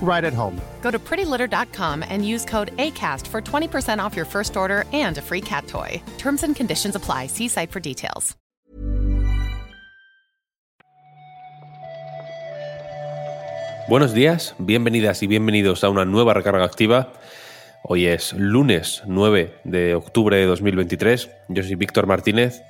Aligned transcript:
right 0.00 0.24
at 0.24 0.32
home. 0.32 0.60
Go 0.82 0.90
to 0.90 0.98
prettylitter.com 0.98 2.04
and 2.08 2.24
use 2.24 2.44
code 2.44 2.70
ACAST 2.76 3.26
for 3.26 3.40
20% 3.40 3.98
off 3.98 4.14
your 4.14 4.26
first 4.26 4.56
order 4.56 4.84
and 4.92 5.18
a 5.18 5.22
free 5.22 5.42
cat 5.42 5.66
toy. 5.66 6.00
Terms 6.18 6.42
and 6.42 6.54
conditions 6.54 6.94
apply. 6.94 7.26
See 7.28 7.48
site 7.48 7.72
for 7.72 7.80
details. 7.80 8.36
Buenos 13.88 14.12
días, 14.12 14.56
bienvenidas 14.58 15.22
y 15.22 15.28
bienvenidos 15.28 15.84
a 15.84 15.88
una 15.88 16.04
nueva 16.04 16.34
recarga 16.34 16.64
activa. 16.64 17.12
Hoy 17.84 18.06
es 18.06 18.32
lunes 18.32 19.04
9 19.06 19.60
de 19.62 19.94
octubre 19.94 20.36
de 20.36 20.44
2023. 20.44 21.30
Yo 21.50 21.62
soy 21.62 21.76
Víctor 21.76 22.08
Martínez 22.08 22.62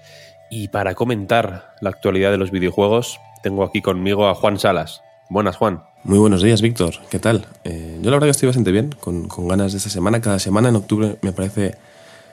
y 0.51 0.69
para 0.69 0.95
comentar 0.95 1.75
la 1.81 1.89
actualidad 1.89 2.33
de 2.33 2.37
los 2.37 2.51
videojuegos 2.51 3.19
tengo 3.43 3.65
aquí 3.65 3.81
conmigo 3.81 4.29
a 4.29 4.35
Juan 4.35 4.59
Salas. 4.59 5.01
Buenas, 5.31 5.57
Juan. 5.57 5.85
Muy 6.07 6.21
buenos 6.21 6.41
días, 6.41 6.63
Víctor. 6.63 6.95
¿Qué 7.11 7.19
tal? 7.19 7.47
Eh, 7.65 7.99
yo 8.01 8.11
la 8.11 8.17
verdad 8.17 8.29
que 8.29 8.31
estoy 8.31 8.47
bastante 8.47 8.71
bien, 8.71 8.95
con, 9.01 9.27
con 9.27 9.49
ganas 9.49 9.73
de 9.73 9.79
esta 9.79 9.91
semana. 9.91 10.21
Cada 10.21 10.39
semana 10.39 10.69
en 10.69 10.77
octubre 10.77 11.17
me 11.21 11.33
parece 11.33 11.75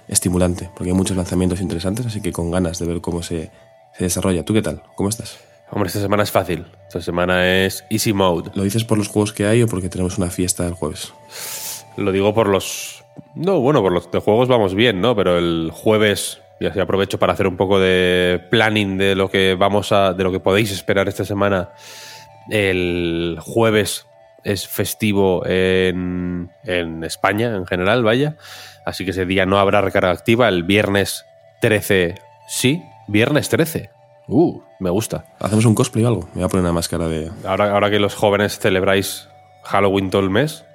estimulante, 0.08 0.70
porque 0.76 0.92
hay 0.92 0.96
muchos 0.96 1.18
lanzamientos 1.18 1.60
interesantes, 1.60 2.06
así 2.06 2.22
que 2.22 2.32
con 2.32 2.52
ganas 2.52 2.78
de 2.78 2.86
ver 2.86 3.02
cómo 3.02 3.24
se, 3.24 3.50
se 3.98 4.04
desarrolla. 4.04 4.46
¿Tú 4.46 4.54
qué 4.54 4.62
tal? 4.62 4.84
¿Cómo 4.94 5.10
estás? 5.10 5.40
Hombre, 5.72 5.88
esta 5.88 6.00
semana 6.00 6.22
es 6.22 6.30
fácil. 6.30 6.68
Esta 6.88 7.02
semana 7.02 7.66
es 7.66 7.84
Easy 7.90 8.14
Mode. 8.14 8.52
¿Lo 8.54 8.62
dices 8.62 8.84
por 8.84 9.00
los 9.00 9.08
juegos 9.08 9.34
que 9.34 9.48
hay 9.48 9.64
o 9.64 9.68
porque 9.68 9.90
tenemos 9.90 10.20
una 10.20 10.30
fiesta 10.30 10.68
el 10.68 10.74
jueves? 10.74 11.12
Lo 11.98 12.12
digo 12.12 12.32
por 12.36 12.50
los. 12.50 13.04
No, 13.34 13.60
bueno, 13.60 13.82
por 13.82 13.92
los 13.92 14.12
de 14.12 14.20
juegos 14.20 14.50
vamos 14.50 14.76
bien, 14.76 15.02
¿no? 15.02 15.16
Pero 15.16 15.40
el 15.40 15.72
jueves, 15.74 16.42
ya 16.60 16.72
se 16.72 16.80
aprovecho 16.80 17.18
para 17.18 17.34
hacer 17.34 17.48
un 17.48 17.58
poco 17.58 17.80
de 17.80 18.40
planning 18.52 19.00
de 19.00 19.16
lo 19.16 19.32
que 19.32 19.56
vamos 19.56 19.92
a. 19.92 20.14
de 20.14 20.24
lo 20.24 20.32
que 20.32 20.40
podéis 20.40 20.70
esperar 20.70 21.08
esta 21.08 21.26
semana. 21.26 21.72
El 22.50 23.38
jueves 23.40 24.08
es 24.44 24.68
festivo 24.68 25.46
en, 25.46 26.52
en 26.64 27.04
España, 27.04 27.56
en 27.56 27.66
general, 27.66 28.04
vaya. 28.04 28.36
Así 28.86 29.06
que 29.06 29.12
ese 29.12 29.26
día 29.26 29.46
no 29.46 29.60
habrá 29.60 29.82
recarga 29.82 30.12
activa. 30.12 30.50
El 30.50 30.64
viernes 30.64 31.26
13, 31.62 32.16
sí, 32.48 32.84
viernes 33.08 33.50
13. 33.50 33.90
Uh, 34.28 34.62
me 34.80 34.90
gusta. 34.90 35.26
¿Hacemos 35.40 35.66
un 35.66 35.76
cosplay 35.76 36.04
o 36.06 36.08
algo? 36.08 36.22
Me 36.34 36.36
voy 36.36 36.44
a 36.44 36.48
poner 36.48 36.64
una 36.64 36.74
máscara 36.74 37.08
de... 37.08 37.32
Ahora, 37.46 37.72
ahora 37.72 37.90
que 37.90 38.00
los 38.00 38.16
jóvenes 38.16 38.60
celebráis 38.60 39.28
Halloween 39.64 40.10
todo 40.10 40.22
el 40.22 40.30
mes, 40.30 40.66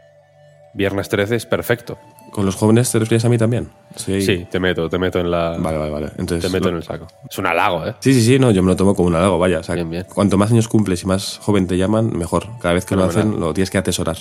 viernes 0.74 1.08
13 1.08 1.36
es 1.36 1.46
perfecto. 1.46 1.98
¿Con 2.30 2.44
los 2.46 2.54
jóvenes 2.56 2.90
te 2.92 2.98
refieres 2.98 3.24
a 3.24 3.28
mí 3.28 3.38
también? 3.38 3.68
Sí. 3.96 4.20
Sí, 4.20 4.46
te 4.50 4.60
meto, 4.60 4.88
te 4.88 4.98
meto 4.98 5.18
en 5.18 5.30
la. 5.30 5.56
Vale, 5.58 5.78
vale, 5.78 5.90
vale. 5.90 6.06
Entonces, 6.18 6.42
Te 6.42 6.48
meto 6.56 6.64
lo- 6.66 6.70
en 6.70 6.76
el 6.76 6.82
saco. 6.82 7.06
Es 7.28 7.38
un 7.38 7.46
halago, 7.46 7.86
¿eh? 7.86 7.94
Sí, 8.00 8.12
sí, 8.14 8.22
sí, 8.22 8.38
no, 8.38 8.50
yo 8.50 8.62
me 8.62 8.68
lo 8.68 8.76
tomo 8.76 8.94
como 8.94 9.08
un 9.08 9.14
halago, 9.16 9.38
vaya. 9.38 9.60
O 9.60 9.62
sea, 9.62 9.74
Bien, 9.74 9.90
bien. 9.90 10.06
cuanto 10.14 10.36
más 10.36 10.50
años 10.52 10.68
cumples 10.68 11.02
y 11.02 11.06
más 11.06 11.38
joven 11.42 11.66
te 11.66 11.76
llaman, 11.76 12.16
mejor. 12.16 12.46
Cada 12.60 12.74
vez 12.74 12.84
que 12.84 12.94
lo 12.96 13.04
hacen, 13.04 13.40
lo 13.40 13.52
tienes 13.54 13.70
que 13.70 13.78
atesorar. 13.78 14.16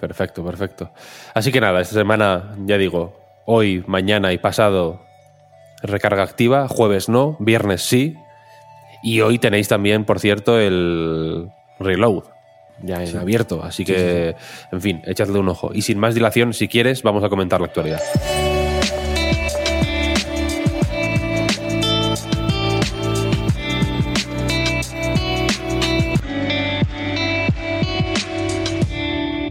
Perfecto, 0.00 0.44
perfecto. 0.44 0.90
Así 1.34 1.50
que 1.50 1.60
nada, 1.60 1.80
esta 1.80 1.94
semana, 1.96 2.54
ya 2.64 2.78
digo, 2.78 3.16
hoy, 3.46 3.82
mañana 3.88 4.32
y 4.32 4.38
pasado, 4.38 5.00
recarga 5.82 6.22
activa, 6.22 6.68
jueves 6.68 7.08
no, 7.08 7.36
viernes 7.40 7.82
sí. 7.82 8.14
Y 9.02 9.20
hoy 9.20 9.38
tenéis 9.38 9.68
también, 9.68 10.04
por 10.04 10.20
cierto, 10.20 10.58
el 10.58 11.48
reload. 11.80 12.24
Ya 12.82 13.02
en 13.02 13.16
abierto, 13.16 13.62
así 13.62 13.84
que, 13.84 14.36
en 14.70 14.80
fin, 14.80 15.02
echadle 15.04 15.38
un 15.38 15.48
ojo. 15.48 15.70
Y 15.74 15.82
sin 15.82 15.98
más 15.98 16.14
dilación, 16.14 16.52
si 16.54 16.68
quieres, 16.68 17.02
vamos 17.02 17.24
a 17.24 17.28
comentar 17.28 17.60
la 17.60 17.66
actualidad. 17.66 18.00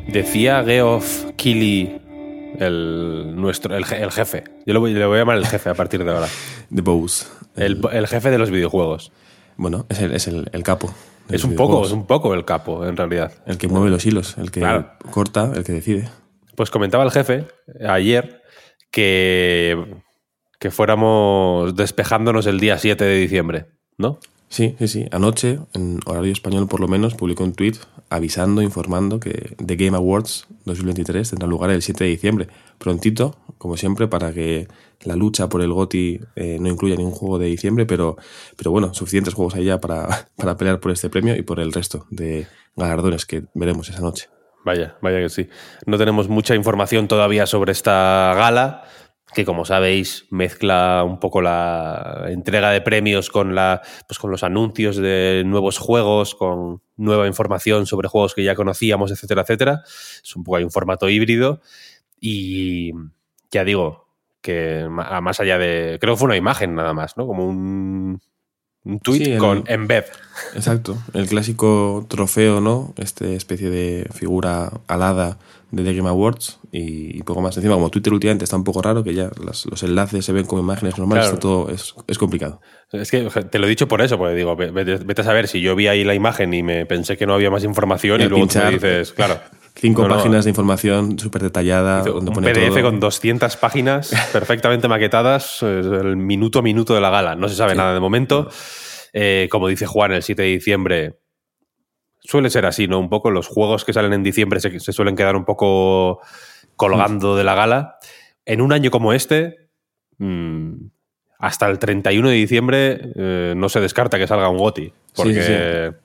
Decía 0.07 0.63
Geoff 0.63 1.25
Keighley, 1.35 2.01
el, 2.59 3.33
nuestro, 3.35 3.75
el, 3.75 3.83
je- 3.85 4.01
el 4.01 4.11
jefe. 4.11 4.43
Yo 4.65 4.73
lo 4.73 4.79
voy, 4.79 4.93
le 4.93 5.05
voy 5.05 5.17
a 5.17 5.19
llamar 5.19 5.37
el 5.37 5.45
jefe 5.45 5.69
a 5.69 5.73
partir 5.73 6.03
de 6.03 6.11
ahora. 6.11 6.27
The 6.73 6.81
Bows. 6.81 7.29
El, 7.55 7.81
el 7.91 8.07
jefe 8.07 8.31
de 8.31 8.37
los 8.37 8.49
videojuegos. 8.49 9.11
Bueno, 9.57 9.85
es 9.89 9.99
el, 9.99 10.13
es 10.13 10.27
el, 10.27 10.49
el 10.53 10.63
capo. 10.63 10.93
Es 11.29 11.43
un 11.43 11.55
poco, 11.55 11.85
es 11.85 11.91
un 11.91 12.05
poco 12.07 12.33
el 12.33 12.45
capo, 12.45 12.85
en 12.85 12.95
realidad. 12.97 13.31
El 13.45 13.57
que 13.57 13.67
mueve 13.67 13.89
los 13.89 14.05
hilos, 14.05 14.37
el 14.37 14.51
que 14.51 14.59
Claro. 14.61 14.91
corta, 15.11 15.51
el 15.55 15.63
que 15.63 15.73
decide. 15.73 16.09
Pues 16.55 16.69
comentaba 16.69 17.03
el 17.03 17.11
jefe 17.11 17.45
ayer 17.87 18.41
que, 18.91 19.95
que 20.59 20.71
fuéramos 20.71 21.75
despejándonos 21.75 22.45
el 22.47 22.59
día 22.59 22.77
7 22.77 23.03
de 23.03 23.17
diciembre, 23.17 23.65
¿no? 23.97 24.19
Sí, 24.49 24.75
sí, 24.79 24.87
sí. 24.87 25.05
Anoche, 25.11 25.59
en 25.73 25.99
horario 26.05 26.31
español 26.31 26.67
por 26.67 26.79
lo 26.79 26.87
menos, 26.87 27.15
publicó 27.15 27.43
un 27.43 27.53
tuit 27.53 27.77
avisando, 28.09 28.61
informando 28.61 29.19
que 29.19 29.55
The 29.63 29.75
Game 29.75 29.97
Awards 29.97 30.47
2023 30.65 31.29
tendrá 31.29 31.47
lugar 31.47 31.69
el 31.69 31.81
7 31.81 32.03
de 32.03 32.09
diciembre. 32.09 32.47
Prontito, 32.77 33.35
como 33.57 33.75
siempre, 33.75 34.07
para 34.07 34.31
que 34.31 34.67
la 35.03 35.15
lucha 35.15 35.49
por 35.49 35.61
el 35.61 35.73
GOTI 35.73 36.21
eh, 36.35 36.57
no 36.59 36.69
incluya 36.69 36.95
ningún 36.95 37.13
juego 37.13 37.39
de 37.39 37.47
diciembre, 37.47 37.85
pero, 37.85 38.17
pero 38.55 38.71
bueno, 38.71 38.93
suficientes 38.93 39.33
juegos 39.33 39.55
ya 39.55 39.79
para, 39.79 40.29
para 40.37 40.55
pelear 40.57 40.79
por 40.79 40.91
este 40.91 41.09
premio 41.09 41.35
y 41.35 41.41
por 41.41 41.59
el 41.59 41.73
resto 41.73 42.05
de 42.09 42.47
galardones 42.75 43.25
que 43.25 43.43
veremos 43.53 43.89
esa 43.89 44.01
noche. 44.01 44.29
Vaya, 44.63 44.97
vaya 45.01 45.19
que 45.19 45.29
sí. 45.29 45.47
No 45.85 45.97
tenemos 45.97 46.27
mucha 46.27 46.55
información 46.55 47.07
todavía 47.07 47.45
sobre 47.45 47.71
esta 47.71 48.33
gala, 48.35 48.83
que 49.33 49.45
como 49.45 49.65
sabéis 49.65 50.25
mezcla 50.29 51.03
un 51.05 51.19
poco 51.19 51.41
la 51.41 52.25
entrega 52.27 52.71
de 52.71 52.81
premios 52.81 53.29
con, 53.29 53.55
la, 53.55 53.81
pues 54.07 54.19
con 54.19 54.31
los 54.31 54.43
anuncios 54.43 54.95
de 54.95 55.43
nuevos 55.45 55.77
juegos, 55.77 56.33
con 56.33 56.81
nueva 56.95 57.27
información 57.27 57.85
sobre 57.85 58.07
juegos 58.07 58.33
que 58.33 58.43
ya 58.43 58.55
conocíamos, 58.55 59.11
etcétera, 59.11 59.41
etcétera. 59.41 59.81
Es 59.85 60.35
un 60.35 60.43
poco 60.43 60.57
hay 60.57 60.63
un 60.63 60.71
formato 60.71 61.09
híbrido 61.09 61.61
y 62.19 62.91
ya 63.51 63.63
digo 63.63 64.07
que 64.41 64.87
más 64.89 65.39
allá 65.39 65.57
de... 65.57 65.97
Creo 65.99 66.13
que 66.13 66.19
fue 66.19 66.27
una 66.27 66.37
imagen 66.37 66.75
nada 66.75 66.93
más, 66.93 67.17
¿no? 67.17 67.27
Como 67.27 67.45
un, 67.45 68.21
un 68.87 68.99
tweet 68.99 69.25
Sí, 69.25 69.31
el- 69.33 69.39
con 69.39 69.63
embed. 69.67 70.05
Exacto, 70.55 70.97
el 71.13 71.27
clásico 71.27 72.05
trofeo, 72.09 72.61
¿no? 72.61 72.93
Este 72.97 73.35
especie 73.35 73.69
de 73.69 74.07
figura 74.13 74.71
alada 74.87 75.37
de 75.71 75.83
The 75.83 75.93
Game 75.95 76.07
Awards 76.07 76.59
y, 76.71 77.17
y 77.17 77.23
poco 77.23 77.41
más. 77.41 77.57
Encima, 77.57 77.73
como 77.73 77.89
Twitter 77.89 78.13
últimamente 78.13 78.43
está 78.45 78.55
un 78.55 78.63
poco 78.63 78.81
raro, 78.81 79.03
que 79.03 79.13
ya 79.13 79.29
las- 79.43 79.65
los 79.65 79.83
enlaces 79.83 80.23
se 80.23 80.31
ven 80.31 80.45
como 80.45 80.61
imágenes 80.61 80.97
normales, 80.97 81.25
Claro. 81.25 81.39
todo 81.39 81.69
es, 81.69 81.93
es 82.07 82.17
complicado. 82.17 82.61
Es 82.91 83.11
que 83.11 83.23
te 83.23 83.59
lo 83.59 83.65
he 83.65 83.69
dicho 83.69 83.87
por 83.87 84.01
eso, 84.01 84.17
porque 84.17 84.35
digo, 84.35 84.55
ve- 84.55 84.71
vete, 84.71 84.95
vete 85.03 85.21
a 85.21 85.25
saber 85.25 85.47
si 85.47 85.59
yo 85.59 85.75
vi 85.75 85.87
ahí 85.87 86.03
la 86.05 86.13
imagen 86.13 86.53
y 86.53 86.63
me 86.63 86.85
pensé 86.85 87.17
que 87.17 87.25
no 87.25 87.33
había 87.33 87.51
más 87.51 87.63
información 87.65 88.21
Y 88.21 88.25
luego 88.29 88.47
tú 88.47 88.59
me 88.59 88.71
dices, 88.71 89.11
claro, 89.11 89.39
Cinco 89.79 90.01
No, 90.03 90.07
no. 90.09 90.15
páginas 90.15 90.43
de 90.45 90.49
información 90.49 91.19
súper 91.19 91.43
detallada. 91.43 92.01
Hizo 92.01 92.13
donde 92.13 92.29
un 92.31 92.35
pone 92.35 92.51
PDF 92.51 92.69
todo. 92.73 92.83
con 92.83 92.99
200 92.99 93.57
páginas 93.57 94.11
perfectamente 94.33 94.87
maquetadas, 94.87 95.61
el 95.61 96.17
minuto 96.17 96.59
a 96.59 96.61
minuto 96.63 96.95
de 96.95 97.01
la 97.01 97.09
gala. 97.09 97.35
No 97.35 97.47
se 97.47 97.55
sabe 97.55 97.71
Sí. 97.73 97.77
nada 97.77 97.93
de 97.93 97.99
momento. 97.99 98.49
Eh, 99.13 99.47
como 99.51 99.67
dice 99.67 99.85
Juan, 99.85 100.11
el 100.13 100.23
7 100.23 100.41
de 100.41 100.47
diciembre 100.47 101.19
suele 102.19 102.49
ser 102.49 102.65
así, 102.65 102.87
¿no? 102.87 102.99
Un 102.99 103.09
poco 103.09 103.29
los 103.31 103.47
juegos 103.47 103.85
que 103.85 103.93
salen 103.93 104.13
en 104.13 104.23
diciembre 104.23 104.59
se, 104.59 104.79
se 104.79 104.91
suelen 104.91 105.15
quedar 105.15 105.35
un 105.35 105.45
poco 105.45 106.21
colgando 106.75 107.35
de 107.35 107.43
la 107.43 107.55
gala. 107.55 107.97
En 108.45 108.61
un 108.61 108.73
año 108.73 108.91
como 108.91 109.13
este, 109.13 109.69
mm, 110.17 110.73
hasta 111.39 111.67
el 111.69 111.79
31 111.79 112.29
de 112.29 112.35
diciembre 112.35 113.11
eh, 113.15 113.53
no 113.55 113.69
se 113.69 113.79
descarta 113.79 114.17
que 114.17 114.27
salga 114.27 114.49
un 114.49 114.57
GOTI. 114.57 114.91
Porque... 115.15 115.33
Sí, 115.33 115.41
sí, 115.41 115.97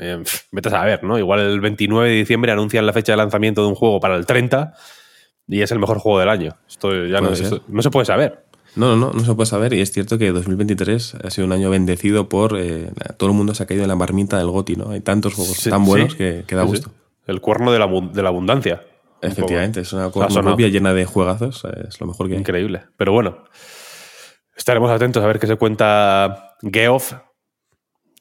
eh, 0.00 0.22
vete 0.50 0.68
a 0.68 0.72
saber, 0.72 1.04
¿no? 1.04 1.18
Igual 1.18 1.40
el 1.40 1.60
29 1.60 2.08
de 2.08 2.14
diciembre 2.16 2.52
anuncian 2.52 2.86
la 2.86 2.92
fecha 2.92 3.12
de 3.12 3.16
lanzamiento 3.18 3.62
de 3.62 3.68
un 3.68 3.74
juego 3.74 4.00
para 4.00 4.16
el 4.16 4.26
30 4.26 4.74
y 5.48 5.60
es 5.62 5.70
el 5.72 5.78
mejor 5.78 5.98
juego 5.98 6.18
del 6.20 6.28
año. 6.28 6.56
Esto 6.68 7.06
ya 7.06 7.20
no, 7.20 7.30
esto 7.30 7.62
no 7.68 7.82
se 7.82 7.90
puede 7.90 8.06
saber. 8.06 8.44
No, 8.74 8.96
no, 8.96 8.96
no, 8.96 9.12
no 9.12 9.24
se 9.24 9.34
puede 9.34 9.46
saber. 9.46 9.74
Y 9.74 9.80
es 9.82 9.92
cierto 9.92 10.16
que 10.16 10.32
2023 10.32 11.16
ha 11.16 11.30
sido 11.30 11.46
un 11.46 11.52
año 11.52 11.68
bendecido 11.68 12.28
por. 12.30 12.56
eh, 12.58 12.90
todo 13.18 13.28
el 13.30 13.36
mundo 13.36 13.54
se 13.54 13.62
ha 13.62 13.66
caído 13.66 13.82
en 13.82 13.88
la 13.88 13.96
marmita 13.96 14.38
del 14.38 14.48
GOTI, 14.48 14.76
¿no? 14.76 14.90
Hay 14.90 15.00
tantos 15.00 15.34
juegos 15.34 15.56
Sí, 15.58 15.68
tan 15.68 15.84
buenos 15.84 16.12
sí. 16.12 16.18
que, 16.18 16.44
que 16.46 16.54
da 16.56 16.62
Sí, 16.62 16.68
gusto. 16.68 16.90
El 17.26 17.40
cuerno 17.42 17.70
de 17.70 17.78
la, 17.78 17.86
de 17.86 18.22
la 18.22 18.28
abundancia. 18.30 18.82
Un 19.22 19.28
Efectivamente, 19.30 19.80
es 19.80 19.92
una 19.92 20.06
O 20.06 20.12
sea, 20.12 20.24
ha 20.24 20.30
sonado 20.30 20.52
copia 20.54 20.68
llena 20.68 20.94
de 20.94 21.04
juegazos. 21.04 21.64
Es 21.86 22.00
lo 22.00 22.06
mejor 22.06 22.28
que 22.28 22.32
hay. 22.34 22.40
Increíble. 22.40 22.82
Pero 22.96 23.12
bueno, 23.12 23.44
estaremos 24.56 24.90
atentos 24.90 25.22
a 25.22 25.26
ver 25.26 25.38
qué 25.38 25.46
se 25.46 25.56
cuenta 25.56 26.56
Geoff. 26.62 27.12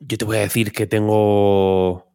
Yo 0.01 0.17
te 0.17 0.25
voy 0.25 0.37
a 0.37 0.41
decir 0.41 0.71
que 0.71 0.87
tengo. 0.87 2.07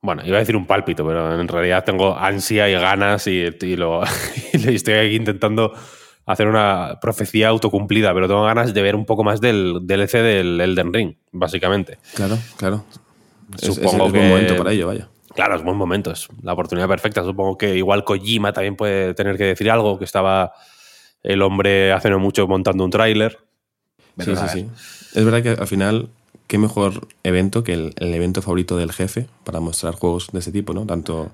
Bueno, 0.00 0.22
iba 0.24 0.36
a 0.36 0.40
decir 0.40 0.56
un 0.56 0.66
pálpito, 0.66 1.06
pero 1.06 1.40
en 1.40 1.46
realidad 1.46 1.84
tengo 1.84 2.16
ansia 2.16 2.68
y 2.68 2.72
ganas 2.72 3.26
y, 3.28 3.46
y 3.60 3.76
lo, 3.76 4.02
y 4.52 4.74
estoy 4.74 4.94
aquí 4.94 5.14
intentando 5.16 5.72
hacer 6.26 6.48
una 6.48 6.98
profecía 7.00 7.48
autocumplida, 7.48 8.12
pero 8.14 8.26
tengo 8.26 8.42
ganas 8.44 8.74
de 8.74 8.82
ver 8.82 8.96
un 8.96 9.04
poco 9.04 9.22
más 9.22 9.40
del 9.40 9.80
DLC 9.86 10.14
del 10.22 10.60
Elden 10.60 10.92
Ring, 10.92 11.14
básicamente. 11.30 11.98
Claro, 12.14 12.38
claro. 12.56 12.84
Es- 13.56 13.68
es- 13.68 13.74
Supongo 13.76 14.06
es, 14.06 14.12
que- 14.12 14.18
buen 14.18 14.28
momento 14.30 14.56
para 14.56 14.72
ello, 14.72 14.86
vaya. 14.88 15.08
Claro, 15.34 15.56
es 15.56 15.62
buen 15.62 15.76
momento, 15.76 16.10
es 16.10 16.28
la 16.42 16.52
oportunidad 16.52 16.88
perfecta. 16.88 17.22
Supongo 17.24 17.56
que 17.56 17.74
igual 17.76 18.04
Kojima 18.04 18.52
también 18.52 18.76
puede 18.76 19.14
tener 19.14 19.36
que 19.38 19.44
decir 19.44 19.70
algo, 19.70 19.98
que 19.98 20.04
estaba 20.04 20.52
el 21.22 21.40
hombre 21.42 21.90
hace 21.92 22.10
no 22.10 22.18
mucho 22.18 22.46
montando 22.46 22.84
un 22.84 22.90
tráiler. 22.90 23.38
Sí, 24.18 24.36
sí, 24.36 24.48
sí. 24.52 24.68
Es 25.14 25.24
verdad 25.24 25.42
que 25.42 25.50
al 25.50 25.66
final, 25.66 26.10
qué 26.46 26.58
mejor 26.58 27.08
evento 27.22 27.64
que 27.64 27.72
el, 27.74 27.94
el 27.98 28.14
evento 28.14 28.42
favorito 28.42 28.76
del 28.76 28.92
jefe 28.92 29.26
para 29.44 29.60
mostrar 29.60 29.94
juegos 29.94 30.28
de 30.32 30.38
ese 30.38 30.52
tipo, 30.52 30.74
¿no? 30.74 30.86
Tanto 30.86 31.32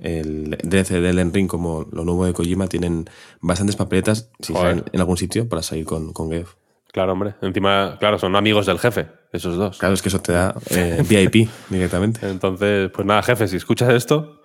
el 0.00 0.56
DLC 0.62 0.90
de 1.00 1.10
Elden 1.10 1.32
Ring 1.32 1.48
como 1.48 1.86
lo 1.90 2.04
nuevo 2.04 2.24
de 2.24 2.32
Kojima 2.32 2.68
tienen 2.68 3.08
bastantes 3.40 3.76
papeletas, 3.76 4.30
si 4.40 4.52
salen 4.52 4.84
en 4.92 5.00
algún 5.00 5.16
sitio, 5.16 5.48
para 5.48 5.62
salir 5.62 5.84
con, 5.84 6.12
con 6.12 6.30
Geoff. 6.30 6.54
Claro, 6.92 7.12
hombre. 7.12 7.34
Encima, 7.42 7.96
claro, 7.98 8.18
son 8.18 8.34
amigos 8.36 8.66
del 8.66 8.78
jefe, 8.78 9.08
esos 9.32 9.56
dos. 9.56 9.78
Claro, 9.78 9.94
es 9.94 10.02
que 10.02 10.08
eso 10.08 10.20
te 10.20 10.32
da 10.32 10.54
eh, 10.70 11.02
VIP 11.06 11.48
directamente. 11.68 12.28
Entonces, 12.28 12.90
pues 12.90 13.06
nada, 13.06 13.22
jefe, 13.22 13.48
si 13.48 13.56
escuchas 13.56 13.92
esto, 13.92 14.40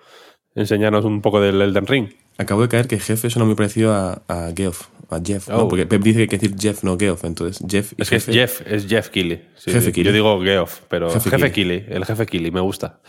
enséñanos 0.56 1.06
un 1.06 1.22
poco 1.22 1.40
del 1.40 1.62
Elden 1.62 1.88
Ring. 1.88 2.10
Acabo 2.38 2.62
de 2.62 2.68
caer 2.68 2.88
que 2.88 3.00
jefe 3.00 3.30
suena 3.30 3.46
muy 3.46 3.56
parecido 3.56 3.94
a, 3.94 4.24
a 4.28 4.52
Geoff, 4.56 4.88
a 5.14 5.22
Jeff, 5.24 5.48
¿no? 5.50 5.64
Oh. 5.64 5.68
Porque 5.68 5.86
Pep 5.86 6.02
dice 6.02 6.18
que 6.18 6.22
hay 6.24 6.28
que 6.28 6.38
decir 6.38 6.56
Jeff, 6.60 6.84
no 6.84 6.98
Geoff. 6.98 7.24
Entonces, 7.24 7.64
Jeff 7.70 7.94
y 7.98 8.02
Es 8.02 8.10
que 8.10 8.16
es 8.18 8.28
jefe- 8.28 8.34
Jeff, 8.34 8.62
es 8.66 8.88
Jeff 8.88 9.10
Keighley. 9.10 9.48
Sí, 9.56 9.72
Jefe 9.72 9.86
sí. 9.88 9.92
Keighley. 9.92 10.06
Yo 10.06 10.14
digo 10.14 10.42
Geoff, 10.42 10.82
pero 10.90 11.10
Jefe 11.12 11.30
jefe, 11.30 11.52
Keighley. 11.52 11.80
Keighley. 11.82 11.96
el 11.98 12.06
jefe 12.06 12.26
Keighley, 12.26 12.52
me 12.52 12.62
gusta. 12.62 13.02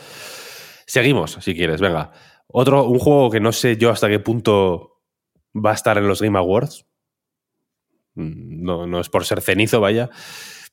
Seguimos, 0.87 1.39
si 1.41 1.55
quieres, 1.55 1.81
venga. 1.81 2.13
Otro, 2.47 2.85
un 2.85 2.99
juego 2.99 3.31
que 3.31 3.41
no 3.41 3.53
sé 3.53 3.77
yo 3.77 3.91
hasta 3.91 4.09
qué 4.09 4.19
punto 4.21 5.01
va 5.55 5.71
a 5.73 5.75
estar 5.75 5.97
en 5.99 6.07
los 6.09 6.21
Game 6.23 6.39
Awards. 6.39 6.87
Mm, 8.15 8.63
No, 8.63 8.87
no 8.87 9.01
es 9.01 9.09
por 9.09 9.25
ser 9.25 9.41
cenizo, 9.41 9.81
vaya. 9.81 10.11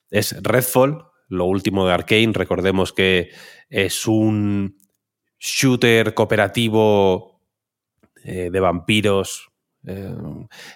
Es 0.10 0.36
Redfall, 0.44 1.06
lo 1.30 1.45
último 1.45 1.88
de 1.88 1.94
Arkane. 1.94 2.31
Recordemos 2.33 2.92
que 2.94 3.30
es 3.69 4.06
un 4.07 4.78
shooter 5.39 6.13
cooperativo 6.13 7.42
eh, 8.24 8.50
de 8.51 8.60
vampiros 8.60 9.50
eh, 9.88 10.13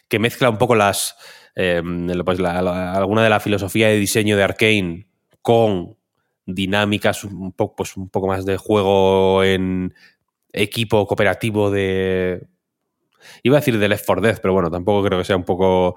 que 0.08 0.20
mezcla 0.20 0.50
un 0.50 0.58
poco 0.58 0.76
las 0.76 1.16
eh, 1.56 1.82
pues 2.26 2.40
la- 2.40 2.62
la- 2.62 2.94
alguna 2.94 3.24
de 3.24 3.30
la 3.30 3.40
filosofía 3.40 3.88
de 3.88 3.98
diseño 3.98 4.36
de 4.36 4.44
Arkane 4.44 5.08
con 5.42 5.96
dinámicas 6.46 7.24
un 7.24 7.52
poco, 7.54 7.76
pues 7.78 7.96
un 7.98 8.10
poco 8.10 8.28
más 8.28 8.46
de 8.46 8.58
juego 8.58 9.44
en 9.44 9.94
equipo 10.52 11.08
cooperativo 11.08 11.72
de 11.72 12.48
iba 13.44 13.58
a 13.58 13.60
decir 13.62 13.78
de 13.80 13.88
Left 13.88 14.06
4 14.06 14.22
Dead, 14.22 14.40
pero 14.42 14.54
bueno, 14.54 14.70
tampoco 14.70 15.04
creo 15.08 15.18
que 15.20 15.26
sea 15.26 15.36
un 15.38 15.44
poco 15.46 15.96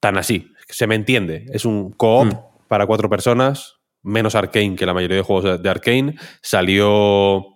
tan 0.00 0.16
así. 0.16 0.52
Se 0.68 0.86
me 0.86 0.94
entiende. 0.94 1.46
Es 1.52 1.64
un 1.64 1.90
co-op 1.92 2.26
Mm. 2.26 2.38
para 2.68 2.86
cuatro 2.86 3.08
personas, 3.10 3.76
menos 4.02 4.34
Arkane 4.34 4.76
que 4.76 4.86
la 4.86 4.94
mayoría 4.94 5.16
de 5.16 5.22
juegos 5.22 5.44
de- 5.44 5.58
de 5.58 5.68
Arkane. 5.68 6.14
Salió 6.42 7.46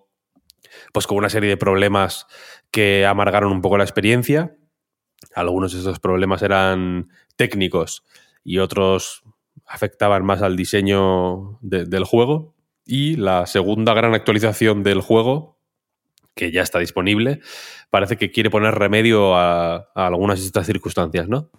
pues 0.92 1.06
con 1.06 1.18
una 1.18 1.28
serie 1.28 1.48
de 1.48 1.56
problemas 1.56 2.26
que 2.74 3.06
amargaron 3.06 3.52
un 3.52 3.62
poco 3.62 3.78
la 3.78 3.84
experiencia. 3.84 4.56
Algunos 5.32 5.72
de 5.72 5.78
esos 5.78 6.00
problemas 6.00 6.42
eran 6.42 7.08
técnicos 7.36 8.02
y 8.42 8.58
otros 8.58 9.22
afectaban 9.64 10.24
más 10.24 10.42
al 10.42 10.56
diseño 10.56 11.56
de- 11.62 11.84
del 11.84 12.02
juego. 12.02 12.52
Y 12.84 13.14
la 13.14 13.46
segunda 13.46 13.94
gran 13.94 14.12
actualización 14.12 14.82
del 14.82 15.00
juego, 15.02 15.56
que 16.34 16.50
ya 16.50 16.62
está 16.62 16.80
disponible, 16.80 17.40
parece 17.90 18.16
que 18.16 18.32
quiere 18.32 18.50
poner 18.50 18.74
remedio 18.74 19.36
a, 19.36 19.86
algunas 19.94 20.40
de 20.40 20.46
estas 20.46 20.66
circunstancias, 20.66 21.28
¿no? 21.28 21.50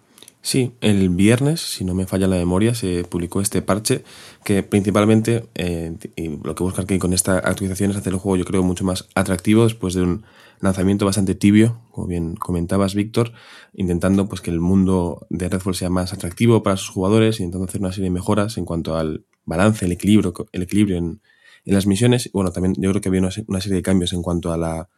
Sí, 0.42 0.74
el 0.82 1.08
viernes, 1.08 1.62
si 1.62 1.86
no 1.86 1.94
me 1.94 2.06
falla 2.06 2.26
la 2.26 2.36
memoria, 2.36 2.74
se 2.74 3.04
publicó 3.04 3.40
este 3.40 3.62
parche 3.62 4.04
que 4.44 4.62
principalmente 4.62 5.46
eh, 5.54 5.96
lo 6.44 6.54
que 6.54 6.62
busca 6.62 6.82
Arkane 6.82 7.00
con 7.00 7.14
esta 7.14 7.38
actualización 7.38 7.90
es 7.92 7.96
hacer 7.96 8.12
el 8.12 8.18
juego, 8.18 8.36
yo 8.36 8.44
creo, 8.44 8.62
mucho 8.62 8.84
más 8.84 9.08
atractivo 9.14 9.64
después 9.64 9.94
de 9.94 10.02
un 10.02 10.24
lanzamiento 10.60 11.04
bastante 11.04 11.34
tibio, 11.34 11.80
como 11.90 12.06
bien 12.06 12.36
comentabas, 12.36 12.94
Víctor, 12.94 13.32
intentando 13.74 14.28
pues, 14.28 14.40
que 14.40 14.50
el 14.50 14.60
mundo 14.60 15.26
de 15.30 15.48
Redfall 15.48 15.74
sea 15.74 15.90
más 15.90 16.12
atractivo 16.12 16.62
para 16.62 16.76
sus 16.76 16.90
jugadores, 16.90 17.40
intentando 17.40 17.66
hacer 17.66 17.80
una 17.80 17.92
serie 17.92 18.04
de 18.04 18.14
mejoras 18.14 18.56
en 18.58 18.64
cuanto 18.64 18.96
al 18.96 19.24
balance, 19.44 19.84
el 19.84 19.92
equilibrio, 19.92 20.32
el 20.52 20.62
equilibrio 20.62 20.96
en, 20.96 21.20
en 21.64 21.74
las 21.74 21.86
misiones. 21.86 22.30
Bueno, 22.32 22.52
también 22.52 22.74
yo 22.78 22.90
creo 22.90 23.00
que 23.00 23.08
había 23.08 23.20
una, 23.20 23.30
una 23.46 23.60
serie 23.60 23.76
de 23.76 23.82
cambios 23.82 24.12
en 24.12 24.22
cuanto 24.22 24.52
a 24.52 24.56
la 24.56 24.88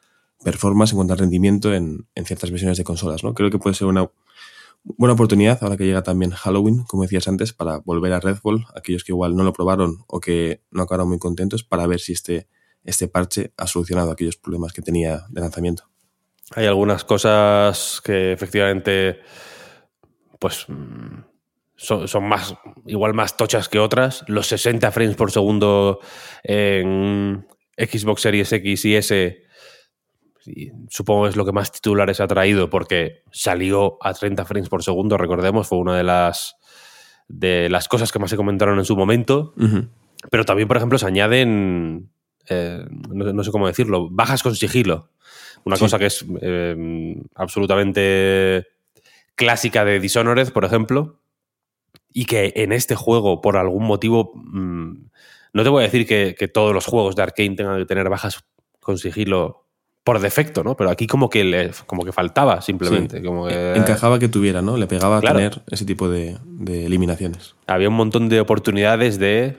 performance, 0.45 0.93
en 0.93 0.97
cuanto 0.97 1.15
al 1.15 1.19
rendimiento 1.19 1.75
en, 1.75 2.07
en 2.15 2.25
ciertas 2.25 2.51
versiones 2.51 2.79
de 2.79 2.85
consolas. 2.85 3.25
¿no? 3.25 3.35
Creo 3.35 3.51
que 3.51 3.59
puede 3.59 3.75
ser 3.75 3.87
una 3.87 4.11
buena 4.85 5.15
oportunidad 5.15 5.59
ahora 5.63 5.77
que 5.77 5.85
llega 5.85 6.03
también 6.03 6.31
Halloween, 6.31 6.85
como 6.85 7.03
decías 7.03 7.29
antes, 7.29 7.53
para 7.53 7.79
volver 7.79 8.13
a 8.13 8.21
Redfall, 8.21 8.67
aquellos 8.75 9.05
que 9.05 9.13
igual 9.13 9.37
no 9.37 9.45
lo 9.45 9.53
probaron 9.53 10.05
o 10.07 10.21
que 10.21 10.63
no 10.71 10.83
acabaron 10.83 11.09
muy 11.09 11.19
contentos, 11.19 11.65
para 11.65 11.87
ver 11.87 12.01
si 12.01 12.13
este, 12.13 12.47
este 12.89 13.09
parche 13.09 13.53
ha 13.57 13.67
solucionado 13.67 14.11
aquellos 14.11 14.37
problemas 14.37 14.73
que 14.73 14.83
tenía 14.83 15.27
de 15.29 15.41
lanzamiento. 15.41 15.85
Hay 16.55 16.67
algunas 16.67 17.05
cosas 17.05 18.01
que 18.03 18.33
efectivamente 18.33 19.21
pues 20.39 20.65
mm, 20.69 21.25
son, 21.77 22.09
son 22.09 22.25
más 22.25 22.55
igual 22.87 23.15
más 23.15 23.37
tochas 23.37 23.69
que 23.69 23.79
otras. 23.79 24.25
Los 24.29 24.47
60 24.49 24.91
frames 24.91 25.17
por 25.17 25.31
segundo 25.31 26.01
en 26.43 27.47
Xbox 27.77 28.23
Series 28.23 28.53
X 28.53 28.85
y 28.85 28.97
S 28.97 29.49
supongo 30.89 31.25
que 31.25 31.31
es 31.31 31.37
lo 31.37 31.45
que 31.45 31.53
más 31.53 31.73
titulares 31.73 32.21
ha 32.21 32.27
traído 32.27 32.71
porque 32.71 33.23
salió 33.31 33.99
a 34.01 34.15
30 34.15 34.45
frames 34.45 34.69
por 34.69 34.83
segundo, 34.83 35.17
recordemos, 35.17 35.69
fue 35.69 35.79
una 35.79 35.97
de 35.97 36.05
las 36.05 36.57
de 37.29 37.69
las 37.69 37.89
cosas 37.89 38.11
que 38.11 38.19
más 38.19 38.31
se 38.31 38.37
comentaron 38.37 38.79
en 38.79 38.85
su 38.85 38.97
momento. 38.97 39.53
Pero 40.31 40.45
también, 40.45 40.67
por 40.67 40.79
ejemplo, 40.79 40.99
se 40.99 41.07
añaden, 41.07 42.11
eh, 42.51 42.85
no, 43.13 43.33
no 43.33 43.45
sé 43.45 43.51
cómo 43.51 43.67
decirlo, 43.67 44.09
bajas 44.11 44.43
con 44.43 44.55
sigilo. 44.55 45.11
Una 45.65 45.77
Sí. 45.77 45.85
cosa 45.85 45.99
que 45.99 46.07
es 46.07 46.25
eh, 46.41 47.17
absolutamente 47.35 48.67
clásica 49.35 49.85
de 49.85 50.01
Dishonored, 50.01 50.53
por 50.53 50.65
ejemplo, 50.65 51.21
y 52.13 52.25
que 52.25 52.53
en 52.57 52.73
este 52.73 52.95
juego, 52.95 53.41
por 53.41 53.57
algún 53.57 53.85
motivo, 53.85 54.33
mm, 54.35 54.93
no 55.53 55.63
te 55.63 55.69
voy 55.69 55.83
a 55.83 55.87
decir 55.87 56.07
que, 56.07 56.35
que 56.39 56.49
todos 56.49 56.75
los 56.75 56.87
juegos 56.87 57.17
de 57.17 57.23
Arkane 57.23 57.55
tengan 57.57 57.79
que 57.79 57.87
tener 57.87 58.09
bajas 58.09 58.45
con 58.81 58.99
sigilo 58.99 59.65
por 60.05 60.21
defecto, 60.21 60.65
¿no? 60.65 60.75
Pero 60.77 60.89
aquí 60.91 61.07
como 61.07 61.29
que 61.29 61.45
le, 61.45 61.71
como 61.87 62.03
que 62.05 62.13
faltaba 62.13 62.63
simplemente. 62.63 63.19
Sí. 63.19 63.25
Como 63.25 63.47
que- 63.47 63.75
Encajaba 63.75 64.19
que 64.19 64.29
tuviera, 64.29 64.63
¿no? 64.63 64.77
Le 64.79 64.87
pegaba 64.87 65.21
Claro. 65.21 65.37
a 65.39 65.51
tener 65.51 65.63
ese 65.71 65.85
tipo 65.85 66.09
de, 66.09 66.39
de 66.45 66.87
eliminaciones. 66.87 67.55
había 67.67 67.89
un 67.91 67.95
montón 67.97 68.29
de 68.31 68.41
oportunidades 68.41 69.19
de 69.19 69.59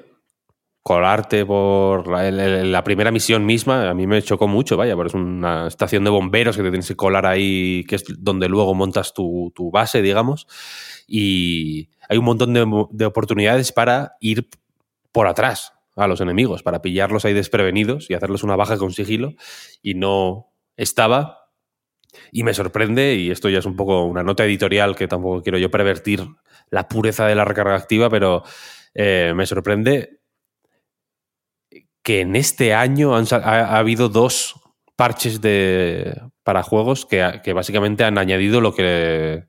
colarte 0.89 1.45
por 1.45 2.07
la, 2.07 2.27
el- 2.27 2.71
la 2.71 2.83
primera 2.83 3.11
misión 3.11 3.45
misma. 3.45 3.87
A 3.91 3.93
mí 3.93 4.07
me 4.07 4.23
chocó 4.23 4.47
mucho, 4.47 4.75
vaya, 4.75 4.95
porque 4.95 5.09
es 5.09 5.13
una 5.13 5.67
estación 5.67 6.03
de 6.03 6.09
bomberos 6.09 6.57
que 6.57 6.63
te 6.63 6.69
tienes 6.71 6.87
que 6.87 6.95
colar 6.95 7.27
ahí, 7.27 7.83
que 7.87 7.95
es 7.97 8.03
donde 8.17 8.49
luego 8.49 8.73
montas 8.73 9.13
tu, 9.13 9.51
tu 9.55 9.69
base, 9.69 10.01
digamos. 10.01 10.47
Y 11.07 11.89
hay 12.09 12.17
un 12.17 12.25
montón 12.25 12.53
de, 12.55 12.65
de 12.89 13.05
oportunidades 13.05 13.71
para 13.71 14.13
ir 14.19 14.49
por 15.11 15.27
atrás 15.27 15.73
a 15.95 16.07
los 16.07 16.21
enemigos, 16.21 16.63
para 16.63 16.81
pillarlos 16.81 17.23
ahí 17.23 17.33
desprevenidos 17.35 18.09
y 18.09 18.15
hacerles 18.15 18.41
una 18.41 18.55
baja 18.55 18.77
con 18.77 18.91
sigilo, 18.91 19.33
y 19.83 19.93
no 19.93 20.47
estaba. 20.75 21.51
Y 22.31 22.41
me 22.41 22.55
sorprende, 22.55 23.13
y 23.13 23.29
esto 23.29 23.47
ya 23.49 23.59
es 23.59 23.65
un 23.67 23.75
poco 23.75 24.05
una 24.05 24.23
nota 24.23 24.43
editorial 24.43 24.95
que 24.95 25.07
tampoco 25.07 25.43
quiero 25.43 25.59
yo 25.59 25.69
pervertir 25.69 26.25
la 26.71 26.87
pureza 26.87 27.27
de 27.27 27.35
la 27.35 27.45
recarga 27.45 27.75
activa, 27.75 28.09
pero 28.09 28.41
eh, 28.95 29.33
me 29.35 29.45
sorprende 29.45 30.18
que 32.09 32.21
en 32.21 32.35
este 32.35 32.73
año 32.73 33.15
han, 33.15 33.27
ha, 33.31 33.77
habido 33.77 34.09
dos 34.09 34.55
parches 34.95 35.41
de, 35.41 36.19
para 36.41 36.63
juegos 36.63 37.05
que, 37.05 37.39
que, 37.43 37.53
básicamente 37.53 38.03
han 38.03 38.17
añadido 38.17 38.61
lo 38.61 38.73
que 38.73 39.43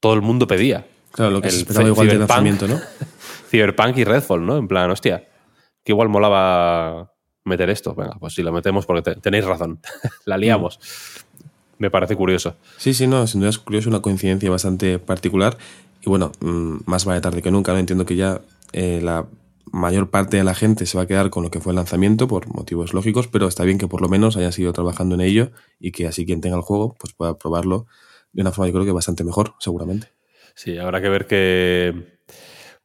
todo 0.00 0.14
el 0.14 0.22
mundo 0.22 0.46
pedía. 0.46 0.86
Claro, 1.10 1.30
lo 1.30 1.42
que 1.42 1.48
el, 1.48 1.56
esperaba 1.56 1.88
igual 1.88 2.08
de 2.08 2.14
lanzamiento, 2.14 2.66
¿no? 2.66 2.80
Cyberpunk 3.50 3.98
y 3.98 4.04
Redfall, 4.04 4.46
¿no? 4.46 4.56
En 4.56 4.66
plan, 4.66 4.90
hostia, 4.90 5.28
que 5.84 5.92
igual 5.92 6.08
molaba 6.08 7.12
meter 7.44 7.68
esto. 7.68 7.94
Venga, 7.94 8.16
pues 8.18 8.32
si 8.32 8.42
lo 8.42 8.50
metemos 8.50 8.86
porque 8.86 9.02
te, 9.02 9.20
tenéis 9.20 9.44
razón. 9.44 9.78
la 10.24 10.38
liamos. 10.38 10.78
Mm. 10.78 11.42
Me 11.80 11.90
parece 11.90 12.16
curioso. 12.16 12.56
Sí, 12.78 12.94
sí, 12.94 13.06
no, 13.06 13.26
sin 13.26 13.40
duda 13.40 13.50
es 13.50 13.58
curioso, 13.58 13.90
una 13.90 14.00
coincidencia 14.00 14.48
bastante 14.48 14.98
particular. 14.98 15.58
Y 16.00 16.08
bueno, 16.08 16.32
mm, 16.40 16.76
más 16.86 17.04
vale 17.04 17.20
tarde 17.20 17.42
que 17.42 17.50
nunca, 17.50 17.74
¿no? 17.74 17.78
Entiendo 17.78 18.06
que 18.06 18.16
ya 18.16 18.40
eh, 18.72 19.00
la 19.02 19.26
mayor 19.72 20.10
parte 20.10 20.36
de 20.36 20.44
la 20.44 20.54
gente 20.54 20.86
se 20.86 20.96
va 20.96 21.04
a 21.04 21.06
quedar 21.06 21.30
con 21.30 21.42
lo 21.42 21.50
que 21.50 21.58
fue 21.58 21.72
el 21.72 21.76
lanzamiento 21.76 22.28
por 22.28 22.46
motivos 22.54 22.92
lógicos, 22.92 23.26
pero 23.26 23.48
está 23.48 23.64
bien 23.64 23.78
que 23.78 23.88
por 23.88 24.02
lo 24.02 24.08
menos 24.08 24.36
hayan 24.36 24.52
seguido 24.52 24.72
trabajando 24.72 25.14
en 25.14 25.22
ello 25.22 25.50
y 25.80 25.92
que 25.92 26.06
así 26.06 26.26
quien 26.26 26.40
tenga 26.40 26.56
el 26.56 26.62
juego 26.62 26.94
pues 26.98 27.14
pueda 27.14 27.38
probarlo 27.38 27.86
de 28.32 28.42
una 28.42 28.52
forma 28.52 28.68
yo 28.68 28.74
creo 28.74 28.84
que 28.84 28.92
bastante 28.92 29.24
mejor, 29.24 29.54
seguramente. 29.58 30.08
Sí, 30.54 30.78
habrá 30.78 31.00
que 31.00 31.08
ver 31.08 31.26
qué, 31.26 32.18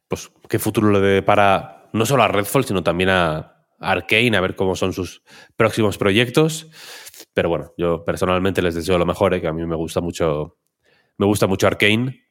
pues, 0.08 0.30
qué 0.48 0.58
futuro 0.58 0.90
le 0.90 1.00
depara 1.00 1.88
no 1.92 2.06
solo 2.06 2.22
a 2.22 2.28
Redfall, 2.28 2.64
sino 2.64 2.82
también 2.82 3.10
a 3.10 3.66
Arkane, 3.78 4.36
a 4.36 4.40
ver 4.40 4.56
cómo 4.56 4.74
son 4.74 4.92
sus 4.92 5.22
próximos 5.56 5.98
proyectos. 5.98 6.68
Pero 7.34 7.48
bueno, 7.48 7.72
yo 7.76 8.04
personalmente 8.04 8.62
les 8.62 8.74
deseo 8.74 8.98
lo 8.98 9.06
mejor, 9.06 9.34
¿eh? 9.34 9.40
que 9.40 9.48
a 9.48 9.52
mí 9.52 9.64
me 9.64 9.76
gusta 9.76 10.00
mucho, 10.00 10.58
me 11.16 11.26
gusta 11.26 11.46
mucho 11.46 11.66
Arkane. 11.66 12.27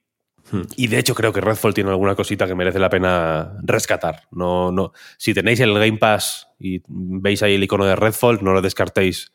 Y 0.76 0.88
de 0.88 1.00
hecho 1.00 1.14
creo 1.14 1.34
que 1.34 1.42
Redfall 1.42 1.74
tiene 1.74 1.90
alguna 1.90 2.16
cosita 2.16 2.48
que 2.48 2.56
merece 2.56 2.80
la 2.80 2.90
pena 2.90 3.58
rescatar. 3.64 4.24
No, 4.32 4.72
no, 4.72 4.94
si 5.18 5.34
tenéis 5.34 5.60
el 5.60 5.74
Game 5.74 5.98
Pass 5.98 6.48
y 6.60 6.82
veis 6.88 7.44
ahí 7.44 7.56
el 7.56 7.64
icono 7.64 7.86
de 7.86 7.96
Redfall, 7.96 8.40
no 8.42 8.54
lo 8.54 8.62
descartéis 8.62 9.32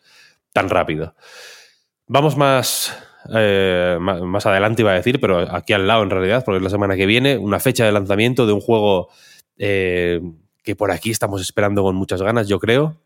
tan 0.53 0.69
rápido. 0.69 1.15
Vamos 2.07 2.37
más, 2.37 2.97
eh, 3.35 3.99
más 4.01 4.47
adelante, 4.47 4.83
iba 4.83 4.93
a 4.93 4.95
decir, 4.95 5.21
pero 5.21 5.39
aquí 5.55 5.73
al 5.73 5.87
lado 5.87 6.03
en 6.03 6.11
realidad, 6.11 6.45
porque 6.45 6.59
es 6.59 6.63
la 6.63 6.71
semana 6.71 6.97
que 6.97 7.07
viene, 7.07 7.37
una 7.37 7.61
fecha 7.61 7.85
de 7.85 7.93
lanzamiento 7.93 8.47
de 8.47 8.53
un 8.53 8.61
juego 8.61 9.09
eh, 9.59 10.21
que 10.63 10.77
por 10.77 10.91
aquí 10.91 11.11
estamos 11.11 11.41
esperando 11.41 11.83
con 11.83 11.95
muchas 11.95 12.23
ganas, 12.23 12.49
yo 12.49 12.59
creo, 12.59 13.01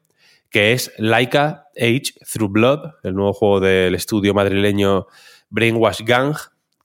que 0.51 0.73
es 0.73 0.93
Laika 0.99 1.67
Age 1.77 2.15
Through 2.33 2.53
Blood, 2.53 2.91
el 3.03 3.15
nuevo 3.15 3.33
juego 3.33 3.61
del 3.61 3.95
estudio 3.95 4.33
madrileño 4.35 5.07
Brainwash 5.51 6.03
Gang, 6.05 6.37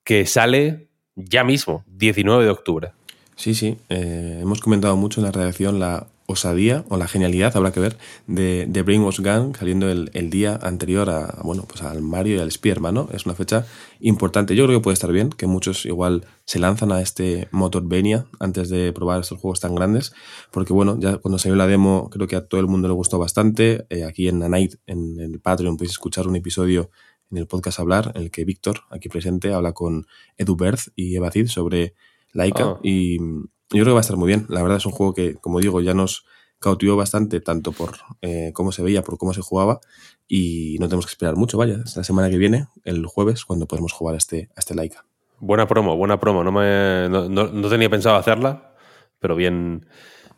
que 0.04 0.26
sale 0.26 0.91
ya 1.16 1.44
mismo, 1.44 1.84
19 1.88 2.44
de 2.44 2.50
octubre. 2.50 2.92
Sí, 3.36 3.56
sí. 3.56 3.78
Eh, 3.90 4.40
hemos 4.42 4.60
comentado 4.62 4.96
mucho 4.96 5.20
en 5.20 5.26
la 5.26 5.32
redacción 5.32 5.80
la 5.80 6.08
osadía 6.32 6.86
o 6.90 6.98
la 6.98 7.08
genialidad, 7.08 7.56
habrá 7.56 7.72
que 7.72 7.80
ver, 7.80 7.98
de, 8.28 8.66
de 8.68 8.82
Brainwash 8.82 9.20
Gang 9.20 9.56
saliendo 9.56 9.90
el, 9.90 10.30
día 10.30 10.58
anterior 10.62 11.10
a, 11.10 11.42
bueno, 11.44 11.66
pues 11.68 11.82
al 11.84 12.02
Mario 12.02 12.38
y 12.38 12.40
al 12.40 12.52
Spearman, 12.52 12.94
¿no? 12.94 13.10
Es 13.12 13.26
una 13.26 13.36
fecha 13.36 13.66
importante. 14.00 14.56
Yo 14.56 14.66
creo 14.66 14.80
que 14.80 14.84
puede 14.84 14.94
estar 14.94 15.12
bien, 15.12 15.30
que 15.30 15.46
muchos 15.46 15.86
igual 15.86 16.26
se 16.46 16.60
lanzan 16.60 16.92
a 16.92 17.02
este 17.02 17.48
Motorvania 17.52 18.26
antes 18.40 18.70
de 18.70 18.92
probar 18.94 19.22
estos 19.22 19.40
juegos 19.40 19.60
tan 19.60 19.76
grandes, 19.76 20.14
porque 20.52 20.74
bueno, 20.74 20.98
ya 21.00 21.18
cuando 21.18 21.38
salió 21.38 21.56
la 21.56 21.68
demo 21.68 22.10
creo 22.10 22.28
que 22.28 22.36
a 22.36 22.48
todo 22.48 22.62
el 22.62 22.68
mundo 22.68 22.88
le 22.88 22.94
gustó 22.94 23.20
bastante. 23.20 23.86
Eh, 23.90 24.06
aquí 24.06 24.28
en 24.28 24.40
Night, 24.40 24.76
en 24.88 25.20
el 25.20 25.40
Patreon, 25.40 25.78
podéis 25.78 25.92
escuchar 25.92 26.28
un 26.28 26.36
episodio 26.36 26.90
en 27.32 27.38
el 27.38 27.48
podcast 27.48 27.80
Hablar, 27.80 28.12
en 28.16 28.24
el 28.24 28.32
que 28.32 28.46
Víctor, 28.46 28.82
aquí 28.90 29.10
presente, 29.10 29.54
habla 29.54 29.74
con 29.74 30.06
Edu 30.38 30.56
Berth 30.56 30.90
y 30.96 31.16
Eva 31.16 31.32
Cid 31.32 31.48
sobre 31.48 31.96
Laika 32.34 32.68
oh. 32.68 32.80
y 32.84 33.18
yo 33.20 33.84
creo 33.84 33.86
que 33.86 33.92
va 33.92 34.00
a 34.00 34.02
estar 34.02 34.18
muy 34.18 34.28
bien. 34.28 34.46
La 34.50 34.62
verdad 34.62 34.78
es 34.78 34.86
un 34.86 34.92
juego 34.92 35.14
que, 35.14 35.36
como 35.36 35.60
digo, 35.60 35.82
ya 35.82 35.94
nos 35.94 36.26
cautivó 36.60 36.96
bastante, 36.96 37.40
tanto 37.40 37.72
por 37.72 37.94
eh, 38.22 38.52
cómo 38.54 38.72
se 38.72 38.84
veía, 38.84 39.02
por 39.02 39.18
cómo 39.18 39.34
se 39.34 39.42
jugaba, 39.42 39.80
y 40.28 40.78
no 40.80 40.88
tenemos 40.88 41.06
que 41.08 41.12
esperar 41.12 41.36
mucho, 41.36 41.58
vaya, 41.58 41.80
es 41.84 41.98
la 41.98 42.04
semana 42.04 42.30
que 42.30 42.38
viene, 42.38 42.68
el 42.84 43.06
jueves, 43.06 43.46
cuando 43.46 43.66
podemos 43.66 43.94
jugar 43.94 44.16
a 44.16 44.18
este, 44.18 44.50
a 44.56 44.60
este 44.60 44.76
Laika. 44.76 45.06
Buena 45.40 45.68
promo, 45.68 45.98
buena 45.98 46.20
promo. 46.20 46.44
No, 46.44 46.52
me, 46.52 47.10
no, 47.10 47.28
no, 47.28 47.70
tenía 47.70 47.90
pensado 47.90 48.16
hacerla, 48.16 48.76
pero 49.20 49.36
bien, 49.36 49.88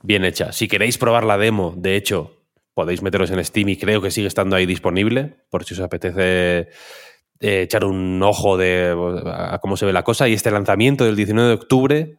bien 0.02 0.24
hecha. 0.24 0.54
Si 0.54 0.70
queréis 0.70 0.98
probar 0.98 1.26
la 1.26 1.38
demo, 1.38 1.74
de 1.76 1.98
hecho, 1.98 2.43
podéis 2.74 3.02
meteros 3.02 3.32
en 3.32 3.44
Steam 3.44 3.70
y 3.70 3.78
creo 3.78 4.02
que 4.02 4.12
sigue 4.12 4.28
estando 4.28 4.56
ahí 4.56 4.66
disponible, 4.66 5.36
por 5.50 5.64
si 5.64 5.74
os 5.74 5.80
apetece 5.80 6.70
eh, 7.40 7.62
echar 7.62 7.86
un 7.86 8.22
ojo 8.24 8.58
de, 8.58 8.96
a 9.26 9.60
cómo 9.60 9.78
se 9.78 9.86
ve 9.86 9.94
la 9.94 10.04
cosa. 10.04 10.28
Y 10.28 10.34
este 10.34 10.52
lanzamiento 10.52 11.06
del 11.06 11.16
19 11.16 11.50
de 11.50 11.56
octubre 11.56 12.18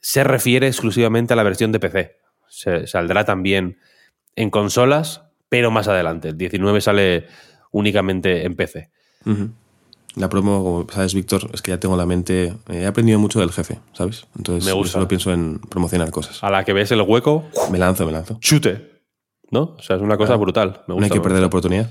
se 0.00 0.24
refiere 0.24 0.66
exclusivamente 0.68 1.32
a 1.32 1.36
la 1.36 1.42
versión 1.42 1.72
de 1.72 1.80
PC. 1.80 2.16
Se, 2.48 2.86
saldrá 2.86 3.24
también 3.24 3.78
en 4.36 4.50
consolas, 4.50 5.22
pero 5.48 5.70
más 5.70 5.88
adelante. 5.88 6.28
El 6.28 6.38
19 6.38 6.80
sale 6.80 7.26
únicamente 7.72 8.46
en 8.46 8.56
PC. 8.56 8.90
Uh 9.26 9.30
-huh. 9.30 9.50
La 10.14 10.28
promo, 10.28 10.64
como 10.64 10.86
sabes, 10.90 11.14
Víctor, 11.14 11.50
es 11.52 11.62
que 11.62 11.70
ya 11.70 11.78
tengo 11.78 11.96
la 11.96 12.06
mente. 12.06 12.54
Eh, 12.68 12.82
he 12.82 12.86
aprendido 12.86 13.18
mucho 13.18 13.40
del 13.40 13.52
jefe, 13.52 13.78
¿sabes? 13.92 14.26
Entonces, 14.36 14.64
me 14.64 14.72
gusta. 14.72 14.94
solo 14.94 15.06
pienso 15.06 15.32
en 15.32 15.58
promocionar 15.60 16.10
cosas. 16.10 16.42
A 16.42 16.50
la 16.50 16.64
que 16.64 16.72
ves 16.72 16.90
el 16.90 17.02
hueco, 17.02 17.44
me 17.70 17.78
lanzo, 17.78 18.06
me 18.06 18.12
lanzo. 18.12 18.38
Chute. 18.40 18.97
¿No? 19.50 19.76
O 19.78 19.82
sea, 19.82 19.96
es 19.96 20.02
una 20.02 20.16
cosa 20.16 20.36
brutal. 20.36 20.82
Me 20.86 20.94
gusta, 20.94 21.00
no 21.00 21.04
hay 21.04 21.10
que 21.10 21.20
perder 21.20 21.40
la 21.40 21.46
oportunidad. 21.46 21.90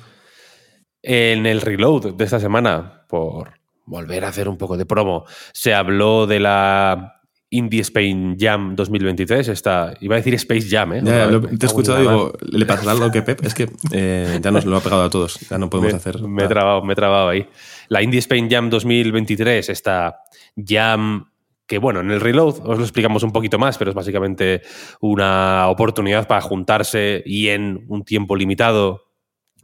En 1.01 1.45
el 1.45 1.61
reload 1.61 2.13
de 2.15 2.23
esta 2.23 2.39
semana, 2.39 3.05
por 3.07 3.53
volver 3.85 4.25
a 4.25 4.29
hacer 4.29 4.49
un 4.49 4.57
poco 4.57 4.77
de 4.77 4.85
promo, 4.85 5.25
se 5.53 5.73
habló 5.73 6.27
de 6.27 6.39
la 6.39 7.21
Indie 7.49 7.81
Spain 7.81 8.35
Jam 8.37 8.75
2023. 8.75 9.47
Esta, 9.47 9.93
iba 10.01 10.15
a 10.15 10.17
decir 10.17 10.33
Space 10.35 10.67
Jam, 10.69 10.93
¿eh? 10.93 11.01
Ya, 11.03 11.29
te 11.29 11.65
he 11.65 11.65
escuchado 11.65 11.97
y 11.99 12.01
digo, 12.01 12.33
¿le 12.41 12.65
pasará 12.65 12.93
lo 12.93 13.09
que 13.09 13.21
Pep? 13.21 13.43
Es 13.45 13.53
que 13.53 13.69
eh, 13.91 14.39
ya 14.41 14.51
nos 14.51 14.65
lo 14.65 14.77
ha 14.77 14.81
pegado 14.81 15.03
a 15.03 15.09
todos, 15.09 15.39
ya 15.49 15.57
no 15.57 15.69
podemos 15.69 15.93
me, 15.93 15.97
hacer. 15.97 16.21
Me 16.23 16.43
he, 16.43 16.47
trabado, 16.47 16.83
me 16.83 16.93
he 16.93 16.95
trabado 16.95 17.29
ahí. 17.29 17.47
La 17.87 18.01
Indie 18.01 18.19
Spain 18.19 18.49
Jam 18.49 18.69
2023, 18.69 19.69
esta 19.69 20.19
Jam 20.57 21.29
que 21.67 21.77
bueno, 21.77 21.99
en 21.99 22.11
el 22.11 22.21
reload 22.21 22.65
os 22.65 22.77
lo 22.77 22.83
explicamos 22.83 23.23
un 23.23 23.31
poquito 23.31 23.59
más, 23.59 23.77
pero 23.77 23.91
es 23.91 23.95
básicamente 23.95 24.61
una 25.01 25.67
oportunidad 25.67 26.27
para 26.27 26.41
juntarse 26.41 27.21
y 27.25 27.49
en 27.49 27.85
un 27.89 28.03
tiempo 28.03 28.35
limitado 28.35 29.11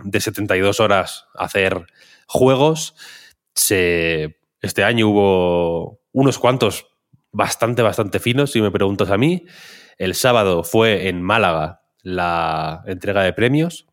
de 0.04 0.20
72 0.20 0.80
horas 0.80 1.28
hacer 1.34 1.86
juegos. 2.28 2.96
Este 3.56 4.84
año 4.84 5.08
hubo 5.08 6.02
unos 6.12 6.40
cuantos 6.40 6.88
bastante, 7.32 7.82
bastante 7.82 8.20
finos, 8.20 8.52
si 8.52 8.62
me 8.62 8.72
preguntas 8.72 9.10
a 9.10 9.18
mí. 9.18 9.46
El 9.98 10.14
sábado 10.14 10.64
fue 10.64 11.08
en 11.08 11.22
Málaga 11.22 11.82
la 12.02 12.84
entrega 12.86 13.24
de 13.24 13.34
premios 13.34 13.88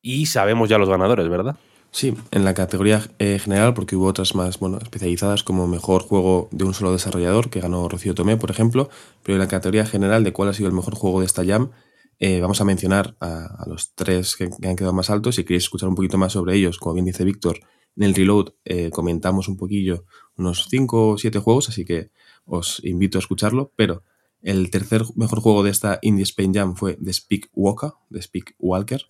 y 0.00 0.26
sabemos 0.26 0.68
ya 0.68 0.78
los 0.78 0.88
ganadores, 0.88 1.28
¿verdad? 1.28 1.56
Sí, 1.94 2.12
en 2.32 2.44
la 2.44 2.54
categoría 2.54 3.08
eh, 3.20 3.38
general, 3.38 3.72
porque 3.72 3.94
hubo 3.94 4.06
otras 4.06 4.34
más 4.34 4.58
bueno, 4.58 4.78
especializadas 4.82 5.44
como 5.44 5.68
mejor 5.68 6.02
juego 6.02 6.48
de 6.50 6.64
un 6.64 6.74
solo 6.74 6.90
desarrollador, 6.90 7.50
que 7.50 7.60
ganó 7.60 7.88
Rocío 7.88 8.16
Tomé, 8.16 8.36
por 8.36 8.50
ejemplo, 8.50 8.90
pero 9.22 9.36
en 9.36 9.38
la 9.38 9.46
categoría 9.46 9.86
general 9.86 10.24
de 10.24 10.32
cuál 10.32 10.48
ha 10.48 10.54
sido 10.54 10.68
el 10.68 10.74
mejor 10.74 10.96
juego 10.96 11.20
de 11.20 11.26
esta 11.26 11.44
jam, 11.46 11.70
eh, 12.18 12.40
vamos 12.40 12.60
a 12.60 12.64
mencionar 12.64 13.14
a, 13.20 13.64
los 13.68 13.94
tres 13.94 14.34
que, 14.34 14.50
que, 14.50 14.66
han 14.66 14.74
quedado 14.74 14.92
más 14.92 15.08
altos. 15.08 15.36
Si 15.36 15.44
queréis 15.44 15.62
escuchar 15.62 15.88
un 15.88 15.94
poquito 15.94 16.18
más 16.18 16.32
sobre 16.32 16.56
ellos, 16.56 16.78
como 16.80 16.94
bien 16.94 17.06
dice 17.06 17.22
Víctor, 17.22 17.60
en 17.94 18.02
el 18.02 18.14
reload 18.16 18.54
eh, 18.64 18.90
comentamos 18.90 19.46
un 19.46 19.56
poquillo 19.56 20.04
unos 20.36 20.66
5 20.68 21.10
o 21.10 21.16
7 21.16 21.38
juegos, 21.38 21.68
así 21.68 21.84
que 21.84 22.10
os 22.44 22.80
invito 22.84 23.18
a 23.18 23.20
escucharlo, 23.20 23.72
pero 23.76 24.02
el 24.42 24.68
tercer 24.70 25.02
mejor 25.14 25.38
juego 25.38 25.62
de 25.62 25.70
esta 25.70 26.00
Indie 26.02 26.24
Spain 26.24 26.54
Jam 26.54 26.74
fue 26.74 26.94
The 26.96 27.12
Speak 27.12 27.50
Walker, 27.52 27.92
The 28.10 28.20
Speak 28.20 28.56
Walker. 28.58 29.00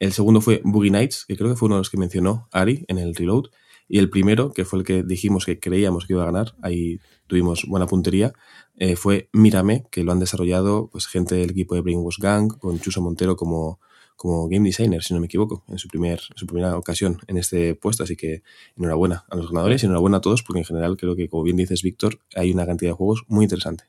El 0.00 0.12
segundo 0.14 0.40
fue 0.40 0.62
Boogie 0.64 0.90
Nights, 0.90 1.26
que 1.26 1.36
creo 1.36 1.50
que 1.50 1.56
fue 1.56 1.66
uno 1.66 1.76
de 1.76 1.80
los 1.80 1.90
que 1.90 1.98
mencionó 1.98 2.48
Ari 2.52 2.86
en 2.88 2.98
el 2.98 3.14
reload. 3.14 3.44
Y 3.86 3.98
el 3.98 4.08
primero, 4.08 4.52
que 4.52 4.64
fue 4.64 4.78
el 4.78 4.84
que 4.84 5.02
dijimos 5.02 5.44
que 5.44 5.60
creíamos 5.60 6.06
que 6.06 6.14
iba 6.14 6.22
a 6.22 6.26
ganar, 6.26 6.54
ahí 6.62 7.00
tuvimos 7.26 7.66
buena 7.66 7.86
puntería, 7.86 8.32
eh, 8.76 8.96
fue 8.96 9.28
Mírame, 9.32 9.84
que 9.90 10.02
lo 10.02 10.12
han 10.12 10.18
desarrollado 10.20 10.88
pues, 10.90 11.06
gente 11.06 11.34
del 11.34 11.50
equipo 11.50 11.74
de 11.74 11.82
Brainwash 11.82 12.18
Gang, 12.18 12.56
con 12.58 12.80
Chuso 12.80 13.02
Montero 13.02 13.36
como, 13.36 13.78
como 14.16 14.48
game 14.48 14.68
designer, 14.68 15.02
si 15.02 15.12
no 15.12 15.20
me 15.20 15.26
equivoco, 15.26 15.64
en 15.68 15.78
su, 15.78 15.88
primer, 15.88 16.20
su 16.34 16.46
primera 16.46 16.78
ocasión 16.78 17.18
en 17.26 17.36
este 17.36 17.74
puesto. 17.74 18.02
Así 18.04 18.16
que 18.16 18.42
enhorabuena 18.78 19.26
a 19.28 19.36
los 19.36 19.50
ganadores 19.50 19.82
y 19.82 19.86
enhorabuena 19.86 20.16
a 20.18 20.20
todos, 20.22 20.42
porque 20.42 20.60
en 20.60 20.64
general 20.64 20.96
creo 20.96 21.14
que, 21.14 21.28
como 21.28 21.42
bien 21.42 21.56
dices, 21.56 21.82
Víctor, 21.82 22.20
hay 22.36 22.52
una 22.52 22.64
cantidad 22.64 22.92
de 22.92 22.96
juegos 22.96 23.24
muy 23.28 23.44
interesante. 23.44 23.84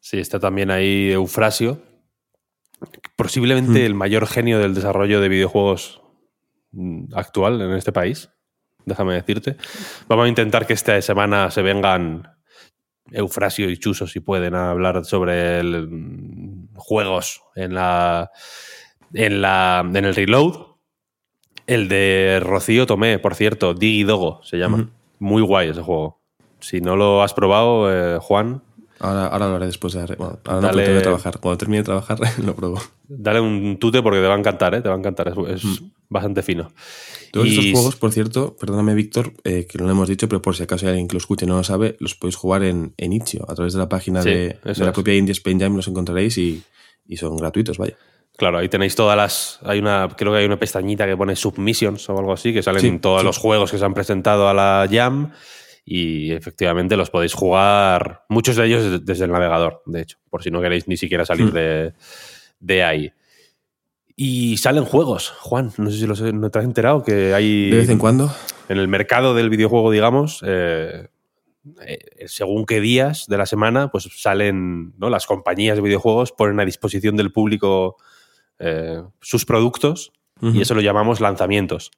Sí, 0.00 0.16
está 0.16 0.40
también 0.40 0.70
ahí 0.70 1.10
Eufrasio, 1.10 1.82
posiblemente 3.16 3.82
mm. 3.82 3.86
el 3.86 3.94
mayor 3.94 4.26
genio 4.26 4.58
del 4.58 4.74
desarrollo 4.74 5.20
de 5.20 5.28
videojuegos 5.28 6.02
actual 7.14 7.60
en 7.60 7.72
este 7.72 7.92
país, 7.92 8.30
déjame 8.84 9.14
decirte. 9.14 9.56
Vamos 10.08 10.26
a 10.26 10.28
intentar 10.28 10.66
que 10.66 10.72
esta 10.72 11.00
semana 11.02 11.50
se 11.50 11.62
vengan 11.62 12.28
Eufrasio 13.12 13.68
y 13.70 13.76
Chuso, 13.76 14.06
si 14.06 14.20
pueden, 14.20 14.54
a 14.54 14.70
hablar 14.70 15.04
sobre 15.04 15.60
el 15.60 16.68
juegos 16.76 17.42
en 17.54 17.74
la. 17.74 18.30
En, 19.12 19.42
la, 19.42 19.82
en 19.84 20.04
el 20.04 20.14
reload. 20.14 20.66
El 21.66 21.88
de 21.88 22.40
Rocío 22.42 22.86
Tomé, 22.86 23.18
por 23.18 23.34
cierto, 23.34 23.74
Digi 23.74 24.04
Dogo 24.04 24.40
se 24.42 24.56
llama. 24.56 24.90
Muy 25.18 25.42
guay 25.42 25.68
ese 25.68 25.82
juego. 25.82 26.20
Si 26.58 26.80
no 26.80 26.96
lo 26.96 27.22
has 27.22 27.32
probado, 27.34 27.92
eh, 27.92 28.18
Juan. 28.20 28.62
Ahora, 29.00 29.26
ahora 29.28 29.48
lo 29.48 29.56
haré 29.56 29.66
después 29.66 29.94
de. 29.94 30.04
Bueno, 30.16 30.38
ahora 30.44 30.72
no, 30.72 30.76
tengo 30.76 30.98
que 30.98 31.00
trabajar. 31.00 31.40
Cuando 31.40 31.56
termine 31.56 31.78
de 31.78 31.84
trabajar, 31.84 32.18
lo 32.44 32.54
pruebo. 32.54 32.80
Dale 33.08 33.40
un 33.40 33.78
tute 33.78 34.02
porque 34.02 34.20
te 34.20 34.26
va 34.26 34.34
a 34.34 34.38
encantar, 34.38 34.74
¿eh? 34.74 34.82
Te 34.82 34.88
va 34.88 34.94
a 34.94 34.98
encantar. 34.98 35.32
Es, 35.48 35.62
bastante 36.10 36.42
fino. 36.42 36.72
Todos 37.32 37.48
estos 37.48 37.70
juegos, 37.70 37.96
por 37.96 38.12
cierto, 38.12 38.56
perdóname, 38.56 38.94
Víctor, 38.94 39.32
eh, 39.44 39.66
que 39.70 39.78
no 39.78 39.84
lo 39.84 39.92
hemos 39.92 40.08
dicho, 40.08 40.28
pero 40.28 40.42
por 40.42 40.56
si 40.56 40.64
acaso 40.64 40.86
hay 40.86 40.90
alguien 40.90 41.06
que 41.06 41.14
lo 41.14 41.18
escuche 41.18 41.46
y 41.46 41.48
no 41.48 41.56
lo 41.56 41.64
sabe, 41.64 41.96
los 42.00 42.16
podéis 42.16 42.34
jugar 42.34 42.64
en, 42.64 42.94
en 42.96 43.12
Itch.io. 43.12 43.48
A 43.48 43.54
través 43.54 43.72
de 43.72 43.78
la 43.78 43.88
página 43.88 44.22
de, 44.22 44.58
la 44.64 44.92
propia 44.92 45.14
Indie 45.14 45.32
Spain 45.32 45.60
Jam 45.60 45.76
los 45.76 45.86
encontraréis 45.86 46.36
y, 46.36 46.62
y 47.06 47.16
son 47.16 47.36
gratuitos, 47.36 47.78
vaya. 47.78 47.96
Claro, 48.36 48.58
ahí 48.58 48.68
tenéis 48.68 48.96
todas 48.96 49.16
las. 49.16 49.60
Hay 49.62 49.78
una, 49.78 50.08
creo 50.16 50.32
que 50.32 50.38
hay 50.38 50.46
una 50.46 50.58
pestañita 50.58 51.06
que 51.06 51.16
pone 51.16 51.36
submissions 51.36 52.08
o 52.08 52.18
algo 52.18 52.32
así, 52.32 52.52
que 52.52 52.62
salen 52.62 53.00
todos 53.00 53.22
los 53.22 53.38
juegos 53.38 53.70
que 53.70 53.78
se 53.78 53.84
han 53.84 53.94
presentado 53.94 54.48
a 54.48 54.54
la 54.54 54.88
Jam 54.90 55.30
y 55.92 56.30
efectivamente 56.30 56.96
los 56.96 57.10
podéis 57.10 57.34
jugar, 57.34 58.22
muchos 58.28 58.54
de 58.54 58.64
ellos 58.64 59.04
desde 59.04 59.24
el 59.24 59.32
navegador, 59.32 59.82
de 59.86 60.02
hecho, 60.02 60.18
por 60.30 60.40
si 60.40 60.48
no 60.48 60.60
queréis 60.60 60.86
ni 60.86 60.96
siquiera 60.96 61.26
salir 61.26 61.50
de, 61.50 61.94
de, 62.60 62.84
ahí. 62.84 63.12
Y 64.14 64.56
salen 64.58 64.84
juegos, 64.84 65.30
Juan, 65.30 65.72
no 65.78 65.90
sé 65.90 65.98
si 65.98 66.06
los, 66.06 66.20
no 66.20 66.48
te 66.48 66.60
has 66.60 66.64
enterado 66.64 67.02
que 67.02 67.34
hay... 67.34 67.70
De 67.70 67.78
vez 67.78 67.88
en 67.88 67.98
cuando. 67.98 68.32
En 68.68 68.78
el 68.78 68.86
mercado 68.86 69.34
del 69.34 69.50
videojuego, 69.50 69.90
digamos, 69.90 70.44
eh, 70.46 71.08
eh, 71.84 71.98
según 72.28 72.66
qué 72.66 72.80
días 72.80 73.26
de 73.26 73.38
la 73.38 73.46
semana, 73.46 73.90
pues 73.90 74.08
salen, 74.14 74.94
¿no? 74.96 75.10
Las 75.10 75.26
compañías 75.26 75.74
de 75.74 75.82
videojuegos 75.82 76.30
ponen 76.30 76.60
a 76.60 76.64
disposición 76.64 77.16
del 77.16 77.32
público 77.32 77.96
eh, 78.60 79.02
sus 79.20 79.44
productos 79.44 80.12
y 80.40 80.60
eso 80.60 80.76
lo 80.76 80.82
llamamos 80.82 81.20
lanzamientos. 81.20 81.90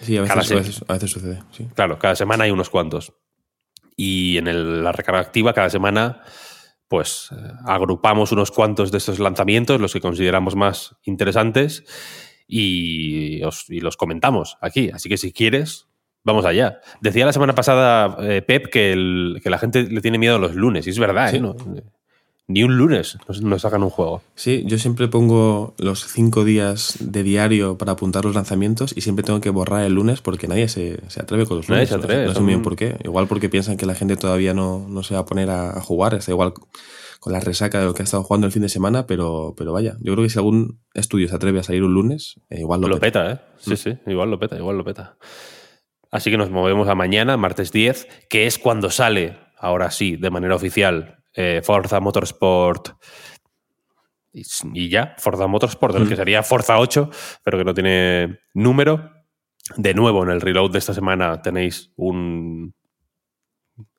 Sí, 0.00 0.16
a 0.16 0.22
veces, 0.22 0.82
a 0.88 0.94
veces, 0.94 1.10
sucede. 1.10 1.42
Claro, 1.74 1.98
cada 1.98 2.16
semana 2.16 2.44
hay 2.44 2.50
unos 2.50 2.70
cuantos. 2.70 3.12
Y 3.96 4.36
en 4.36 4.84
la 4.84 4.92
recarga 4.92 5.20
activa, 5.20 5.54
cada 5.54 5.70
semana, 5.70 6.22
pues 6.88 7.30
eh, 7.32 7.36
agrupamos 7.64 8.32
unos 8.32 8.50
cuantos 8.50 8.92
de 8.92 8.98
estos 8.98 9.18
lanzamientos, 9.18 9.80
los 9.80 9.92
que 9.92 10.00
consideramos 10.00 10.54
más 10.54 10.96
interesantes, 11.04 11.84
y, 12.46 13.40
los 13.80 13.96
comentamos 13.96 14.58
aquí. 14.60 14.90
Así 14.90 15.08
que 15.08 15.16
si 15.16 15.32
quieres, 15.32 15.88
vamos 16.22 16.44
allá. 16.44 16.80
Decía 17.00 17.26
la 17.26 17.32
semana 17.32 17.54
pasada 17.54 18.16
eh, 18.20 18.42
Pep 18.42 18.66
que, 18.70 19.40
que, 19.42 19.50
la 19.50 19.58
gente 19.58 19.84
le 19.84 20.00
tiene 20.00 20.18
miedo 20.18 20.36
a 20.36 20.38
los 20.38 20.54
lunes, 20.54 20.86
y 20.86 20.90
es 20.90 20.98
verdad, 20.98 21.34
¿eh? 21.34 21.40
¿no? 21.40 21.56
Ni 22.48 22.62
un 22.62 22.76
lunes 22.76 23.18
nos, 23.40 23.62
sacan 23.62 23.82
un 23.82 23.90
juego. 23.90 24.22
Sí, 24.34 24.64
yo 24.66 24.78
siempre 24.78 25.08
pongo 25.08 25.74
los 25.78 26.06
cinco 26.06 26.44
días 26.44 26.96
de 27.00 27.22
diario 27.22 27.76
para 27.76 27.92
apuntar 27.92 28.24
los 28.24 28.34
lanzamientos 28.34 28.96
y 28.96 29.00
siempre 29.00 29.24
tengo 29.24 29.40
que 29.40 29.50
borrar 29.50 29.84
el 29.84 29.94
lunes 29.94 30.20
porque 30.20 30.46
nadie 30.46 30.68
se, 30.68 31.00
atreve 31.20 31.46
con 31.46 31.56
los 31.56 31.68
lunes. 31.68 31.90
Nadie 31.90 32.00
se 32.00 32.04
atreve. 32.04 32.26
No, 32.26 32.34
sé 32.34 32.40
muy 32.40 32.48
bien 32.48 32.62
por 32.62 32.76
qué. 32.76 32.96
Igual 33.02 33.26
porque 33.26 33.48
piensan 33.48 33.76
que 33.76 33.86
la 33.86 33.94
gente 33.94 34.16
todavía 34.16 34.54
no, 34.54 34.86
se 35.02 35.14
va 35.14 35.20
a 35.20 35.26
poner 35.26 35.50
a, 35.50 35.80
jugar. 35.80 36.14
Está 36.14 36.30
igual 36.30 36.52
con 37.18 37.32
la 37.32 37.40
resaca 37.40 37.80
de 37.80 37.86
lo 37.86 37.94
que 37.94 38.02
ha 38.02 38.04
estado 38.04 38.22
jugando 38.22 38.46
el 38.46 38.52
fin 38.52 38.62
de 38.62 38.68
semana, 38.68 39.06
pero, 39.06 39.54
pero 39.56 39.72
vaya, 39.72 39.96
yo 40.00 40.12
creo 40.12 40.24
que 40.24 40.30
si 40.30 40.38
algún 40.38 40.80
estudio 40.94 41.28
se 41.28 41.34
atreve 41.34 41.58
a 41.58 41.62
salir 41.64 41.82
un 41.82 41.94
lunes, 41.94 42.40
eh, 42.50 42.60
igual 42.60 42.80
lo, 42.80 42.88
lo 42.88 43.00
peta. 43.00 43.32
¿eh? 43.32 43.40
Sí, 43.58 43.72
mm. 43.72 43.76
sí, 43.76 43.98
igual 44.06 44.30
lo 44.30 44.38
peta, 44.38 44.56
igual 44.56 44.78
lo 44.78 44.84
peta. 44.84 45.16
Así 46.12 46.30
que 46.30 46.36
nos 46.36 46.50
movemos 46.50 46.88
a 46.88 46.94
mañana, 46.94 47.36
martes 47.36 47.72
10, 47.72 48.06
que 48.30 48.46
es 48.46 48.58
cuando 48.58 48.90
sale, 48.90 49.36
ahora 49.58 49.90
sí, 49.90 50.16
de 50.16 50.30
manera 50.30 50.54
oficial, 50.54 51.16
eh, 51.36 51.60
Forza 51.62 52.00
Motorsport 52.00 52.96
y, 54.74 54.90
ya, 54.90 55.14
Forza 55.18 55.46
Motorsport, 55.46 55.96
el 55.96 56.08
que 56.08 56.14
mm. 56.14 56.18
sería 56.18 56.42
Forza 56.42 56.78
8, 56.78 57.10
pero 57.42 57.56
que 57.56 57.64
no 57.64 57.72
tiene 57.72 58.40
número. 58.52 59.12
De 59.76 59.94
nuevo, 59.94 60.22
en 60.22 60.30
el 60.30 60.40
reload 60.40 60.72
de 60.72 60.78
esta 60.78 60.92
semana 60.94 61.40
tenéis 61.40 61.90
un 61.96 62.74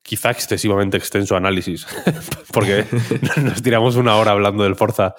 quizá 0.03 0.31
excesivamente 0.31 0.95
extenso 0.95 1.35
análisis, 1.35 1.87
porque 2.53 2.85
nos 3.41 3.61
tiramos 3.61 3.95
una 3.95 4.15
hora 4.15 4.31
hablando 4.31 4.63
del 4.63 4.75
Forza. 4.75 5.15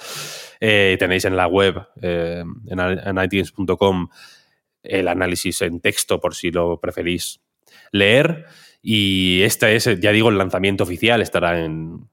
Eh, 0.60 0.96
tenéis 0.98 1.24
en 1.24 1.36
la 1.36 1.46
web, 1.46 1.82
eh, 2.00 2.44
en, 2.66 2.80
en 2.80 3.18
iTunes.com, 3.22 4.08
el 4.82 5.08
análisis 5.08 5.62
en 5.62 5.80
texto 5.80 6.20
por 6.20 6.34
si 6.34 6.50
lo 6.50 6.80
preferís 6.80 7.40
leer. 7.90 8.46
Y 8.80 9.42
este 9.42 9.74
es, 9.74 10.00
ya 10.00 10.12
digo, 10.12 10.28
el 10.28 10.38
lanzamiento 10.38 10.84
oficial. 10.84 11.20
Estará 11.20 11.60
en, 11.64 12.08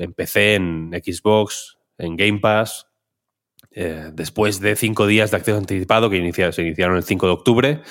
en 0.00 0.12
PC, 0.12 0.54
en 0.54 0.90
Xbox, 1.04 1.78
en 1.98 2.16
Game 2.16 2.40
Pass. 2.40 2.86
Eh, 3.72 4.10
después 4.12 4.60
de 4.60 4.74
cinco 4.74 5.06
días 5.06 5.30
de 5.30 5.36
acceso 5.36 5.58
anticipado 5.58 6.10
que 6.10 6.16
se 6.52 6.62
iniciaron 6.62 6.96
el 6.96 7.04
5 7.04 7.26
de 7.26 7.32
octubre, 7.32 7.82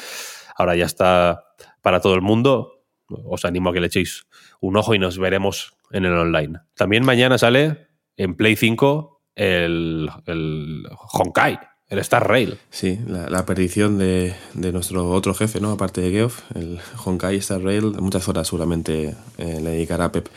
ahora 0.57 0.75
ya 0.75 0.85
está 0.85 1.45
para 1.81 2.01
todo 2.01 2.15
el 2.15 2.21
mundo. 2.21 2.83
Os 3.07 3.45
animo 3.45 3.69
a 3.69 3.73
que 3.73 3.79
le 3.79 3.87
echéis 3.87 4.27
un 4.59 4.75
ojo 4.77 4.93
y 4.93 4.99
nos 4.99 5.17
veremos 5.17 5.73
en 5.91 6.05
el 6.05 6.13
online. 6.13 6.59
También 6.75 7.05
mañana 7.05 7.37
sale 7.37 7.87
en 8.17 8.35
Play 8.35 8.55
5 8.55 9.21
el, 9.35 10.09
el 10.25 10.83
Honkai, 11.13 11.59
el 11.87 11.99
Star 11.99 12.27
Rail. 12.27 12.57
Sí, 12.69 12.99
la, 13.07 13.45
perdición 13.45 13.97
de, 13.97 14.35
nuestro 14.53 15.09
otro 15.09 15.33
jefe, 15.33 15.59
¿no? 15.59 15.71
Aparte 15.71 16.01
de 16.01 16.11
Geoff, 16.11 16.41
el 16.55 16.79
Honkai 17.03 17.37
Star 17.37 17.61
Rail, 17.61 17.93
muchas 17.99 18.27
horas 18.27 18.47
seguramente 18.47 19.15
eh, 19.37 19.59
le 19.61 19.71
dedicará 19.71 20.11
Pep 20.11 20.27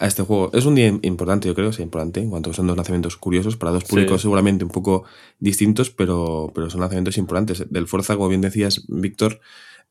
a 0.00 0.06
este 0.06 0.22
juego. 0.22 0.50
Es 0.54 0.64
un 0.64 0.74
día 0.74 0.88
importante, 1.02 1.46
yo 1.46 1.54
creo, 1.54 1.72
sí, 1.72 1.82
importante, 1.82 2.20
en 2.20 2.30
cuanto 2.30 2.52
son 2.54 2.66
dos 2.66 2.76
lanzamientos 2.76 3.16
curiosos, 3.16 3.56
para 3.56 3.70
dos 3.70 3.84
públicos 3.84 4.22
seguramente 4.22 4.64
un 4.64 4.70
poco 4.70 5.04
distintos, 5.38 5.90
pero, 5.90 6.50
pero 6.54 6.70
son 6.70 6.80
lanzamientos 6.80 7.18
importantes. 7.18 7.70
Del 7.70 7.86
Forza, 7.86 8.16
como 8.16 8.28
bien 8.28 8.40
decías, 8.40 8.86
Víctor, 8.88 9.40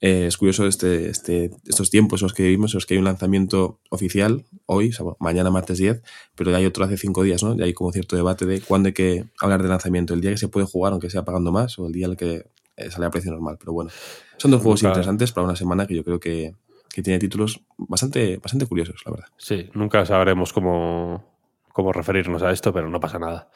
eh, 0.02 0.26
es 0.28 0.38
curioso 0.38 0.66
este, 0.66 1.10
este, 1.12 1.52
estos 1.68 1.92
tiempos 1.92 2.22
en 2.22 2.26
los 2.26 2.34
que 2.34 2.42
vivimos, 2.42 2.74
en 2.74 2.78
los 2.78 2.88
que 2.88 2.96
hay 2.96 2.98
un 2.98 3.04
lanzamiento 3.04 3.80
oficial 3.90 4.46
hoy, 4.66 4.92
mañana 5.20 5.52
martes 5.52 5.78
10, 5.78 6.02
pero 6.34 6.50
ya 6.50 6.58
hay 6.58 6.66
otro 6.66 6.86
hace 6.86 6.98
cinco 6.98 7.22
días, 7.22 7.44
¿no? 7.44 7.56
Ya 7.56 7.66
hay 7.66 7.74
como 7.74 7.92
cierto 7.92 8.16
debate 8.16 8.48
de 8.48 8.62
cuándo 8.62 8.88
hay 8.88 8.94
que 8.94 9.26
hablar 9.40 9.62
de 9.62 9.70
lanzamiento, 9.70 10.16
el 10.16 10.22
día 10.22 10.32
que 10.32 10.38
se 10.38 10.48
puede 10.48 10.66
jugar 10.66 10.94
aunque 10.94 11.12
sea 11.12 11.24
pagando 11.24 11.52
más 11.52 11.78
o 11.78 11.86
el 11.86 11.94
día 11.94 12.06
en 12.06 12.12
el 12.12 12.18
que 12.18 12.46
eh, 12.78 12.90
sale 12.90 13.06
a 13.06 13.12
precio 13.12 13.30
normal. 13.30 13.58
Pero 13.60 13.74
bueno, 13.74 13.92
son 14.38 14.50
dos 14.50 14.62
juegos 14.64 14.82
interesantes 14.82 15.32
para 15.34 15.46
una 15.46 15.56
semana 15.56 15.86
que 15.86 15.96
yo 15.96 16.04
creo 16.04 16.20
que, 16.20 16.56
tiene 16.90 17.20
títulos 17.20 17.62
bastante, 17.78 18.38
bastante 18.38 18.66
curiosos, 18.66 19.02
la 19.06 19.12
verdad. 19.12 19.28
Sí, 19.38 19.70
nunca 19.74 20.06
sabremos 20.06 20.54
cómo, 20.54 21.24
cómo 21.72 21.94
referirnos 21.94 22.44
a 22.44 22.52
esto, 22.52 22.74
pero 22.74 22.90
no 22.90 23.00
pasa 23.00 23.20
nada. 23.20 23.50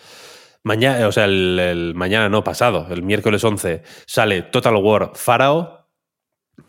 Mañana, 0.64 1.08
o 1.08 1.12
sea, 1.12 1.26
el, 1.26 1.60
el, 1.60 1.96
mañana 1.96 2.30
no 2.30 2.44
pasado, 2.44 2.88
el 2.90 3.04
miércoles 3.04 3.44
11, 3.44 3.84
sale 4.06 4.44
Total 4.44 4.76
War 4.76 5.12
Pharaoh, 5.16 5.88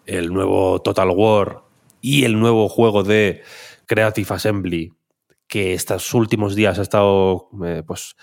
el 0.07 0.33
nuevo 0.33 0.83
Total 0.83 1.11
War 1.11 1.63
y 2.01 2.25
el 2.25 2.39
nuevo 2.39 2.69
juego 2.69 3.03
de 3.05 3.43
Creative 3.87 4.35
Assembly, 4.35 4.93
que 5.47 5.75
estos 5.75 6.13
últimos 6.15 6.55
días 6.55 6.79
ha 6.79 6.83
estado 6.83 7.49
eh, 7.65 7.83
pues, 7.87 8.17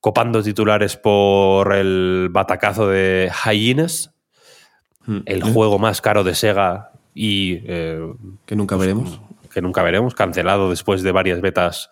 copando 0.00 0.42
titulares 0.42 0.96
por 0.96 1.74
el 1.74 2.28
batacazo 2.30 2.88
de 2.88 3.30
Hyenas, 3.44 4.14
hmm. 5.06 5.18
el 5.26 5.42
juego 5.42 5.78
más 5.78 6.00
caro 6.00 6.24
de 6.24 6.34
Sega 6.34 6.92
y... 7.18 7.60
Eh, 7.66 8.00
que 8.46 8.54
nunca 8.54 8.76
pues, 8.76 8.86
veremos. 8.86 9.20
Que 9.52 9.60
nunca 9.60 9.82
veremos, 9.82 10.14
cancelado 10.14 10.70
después 10.70 11.02
de 11.02 11.10
varias 11.10 11.40
betas 11.40 11.90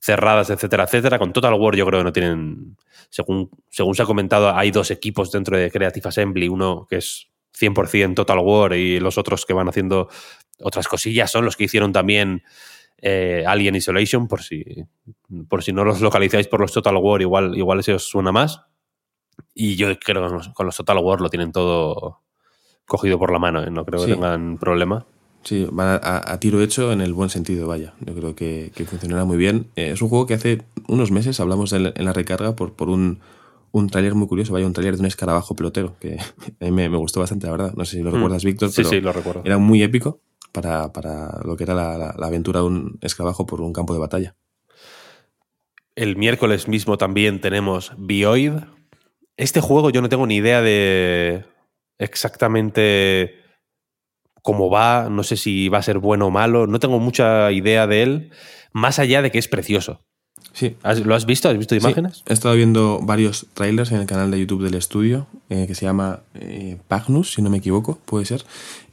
cerradas, 0.00 0.48
etcétera, 0.48 0.84
etcétera. 0.84 1.18
Con 1.18 1.34
Total 1.34 1.52
War 1.52 1.76
yo 1.76 1.84
creo 1.84 2.00
que 2.00 2.04
no 2.04 2.12
tienen, 2.12 2.76
según, 3.10 3.50
según 3.68 3.94
se 3.94 4.02
ha 4.02 4.06
comentado, 4.06 4.56
hay 4.56 4.70
dos 4.70 4.90
equipos 4.90 5.30
dentro 5.30 5.58
de 5.58 5.70
Creative 5.70 6.08
Assembly, 6.08 6.48
uno 6.48 6.86
que 6.88 6.96
es 6.96 7.28
100% 7.58 8.14
Total 8.14 8.38
War 8.38 8.72
y 8.72 9.00
los 9.00 9.18
otros 9.18 9.44
que 9.44 9.52
van 9.52 9.68
haciendo 9.68 10.08
otras 10.60 10.88
cosillas 10.88 11.30
son 11.30 11.44
los 11.44 11.56
que 11.56 11.64
hicieron 11.64 11.92
también 11.92 12.42
eh, 13.02 13.44
Alien 13.46 13.74
Isolation, 13.74 14.28
por 14.28 14.42
si, 14.42 14.64
por 15.48 15.62
si 15.62 15.72
no 15.72 15.84
los 15.84 16.00
localizáis 16.00 16.48
por 16.48 16.60
los 16.60 16.72
Total 16.72 16.96
War, 16.96 17.20
igual, 17.20 17.54
igual 17.56 17.80
ese 17.80 17.92
os 17.92 18.08
suena 18.08 18.32
más. 18.32 18.62
Y 19.52 19.76
yo 19.76 19.86
creo 19.98 20.24
que 20.24 20.52
con 20.54 20.66
los, 20.66 20.76
Total 20.76 20.98
War 20.98 21.20
lo 21.20 21.28
tienen 21.28 21.52
todo 21.52 22.23
cogido 22.86 23.18
por 23.18 23.32
la 23.32 23.38
mano, 23.38 23.62
¿eh? 23.62 23.70
no 23.70 23.84
creo 23.84 24.04
que 24.04 24.12
tengan 24.12 24.58
problema. 24.58 25.06
Sí, 25.42 25.66
van 25.70 26.00
a, 26.02 26.40
tiro 26.40 26.62
hecho 26.62 26.90
en 26.92 27.02
el 27.02 27.12
buen 27.12 27.28
sentido, 27.28 27.68
vaya. 27.68 27.92
Yo 28.00 28.14
creo 28.14 28.34
que, 28.34 28.72
funcionará 28.86 29.24
muy 29.24 29.36
bien. 29.36 29.66
Eh, 29.76 29.90
es 29.92 30.00
un 30.00 30.08
juego 30.08 30.26
que 30.26 30.34
hace 30.34 30.62
unos 30.88 31.10
meses 31.10 31.38
hablamos 31.38 31.72
en 31.74 31.92
la 31.92 32.12
recarga 32.12 32.56
por, 32.56 32.72
por 32.72 32.88
un, 32.88 33.20
un 33.74 33.90
tráiler 33.90 34.14
muy 34.14 34.28
curioso, 34.28 34.52
vaya, 34.52 34.66
un 34.66 34.72
tráiler 34.72 34.94
de 34.94 35.00
un 35.00 35.06
escarabajo 35.06 35.56
pelotero, 35.56 35.96
que 35.98 36.16
a 36.60 36.64
mí 36.64 36.70
me, 36.70 36.88
gustó 36.88 37.20
bastante, 37.20 37.46
la 37.46 37.52
verdad. 37.52 37.74
No 37.76 37.84
sé 37.84 37.96
si 37.96 38.02
lo 38.02 38.10
mm. 38.10 38.14
recuerdas, 38.14 38.44
Víctor, 38.44 38.70
sí, 38.70 38.84
sí, 38.84 39.00
lo 39.00 39.12
recuerdo. 39.12 39.42
era 39.44 39.58
muy 39.58 39.82
épico 39.82 40.20
para, 40.52 41.40
lo 41.44 41.56
que 41.56 41.64
era 41.64 41.74
la, 41.74 42.10
aventura 42.10 42.60
de 42.60 42.66
un 42.66 42.98
escarabajo 43.00 43.46
por 43.46 43.60
un 43.60 43.72
campo 43.72 43.92
de 43.92 43.98
batalla. 43.98 44.36
El 45.96 46.16
miércoles 46.16 46.68
mismo 46.68 46.98
también 46.98 47.40
tenemos 47.40 47.92
Bioid. 47.98 48.52
Este 49.36 49.60
juego 49.60 49.90
yo 49.90 50.00
no 50.00 50.08
tengo 50.08 50.26
ni 50.28 50.36
idea 50.36 50.62
de 50.62 51.44
exactamente 51.98 53.42
cómo 54.42 54.68
va, 54.68 55.08
no 55.10 55.22
sé 55.22 55.36
si 55.36 55.68
va 55.68 55.78
a 55.78 55.82
ser 55.82 55.98
bueno 55.98 56.26
o 56.26 56.30
malo, 56.30 56.66
no 56.66 56.78
tengo 56.78 56.98
mucha 56.98 57.50
idea 57.50 57.86
de 57.86 58.02
él, 58.02 58.30
más 58.72 58.98
allá 58.98 59.22
de 59.22 59.30
que 59.30 59.38
es 59.38 59.48
precioso. 59.48 60.04
Sí. 60.52 60.76
¿Lo 61.04 61.14
has 61.14 61.26
visto? 61.26 61.48
¿Has 61.48 61.58
visto 61.58 61.74
imágenes? 61.74 62.18
Sí, 62.18 62.22
he 62.28 62.32
estado 62.32 62.54
viendo 62.54 63.00
varios 63.02 63.46
trailers 63.54 63.90
en 63.90 64.00
el 64.00 64.06
canal 64.06 64.30
de 64.30 64.38
YouTube 64.38 64.62
del 64.62 64.74
estudio, 64.74 65.26
eh, 65.48 65.66
que 65.66 65.74
se 65.74 65.86
llama 65.86 66.20
eh, 66.34 66.78
Pagnus, 66.86 67.32
si 67.32 67.42
no 67.42 67.50
me 67.50 67.58
equivoco, 67.58 67.98
puede 68.04 68.24
ser. 68.24 68.44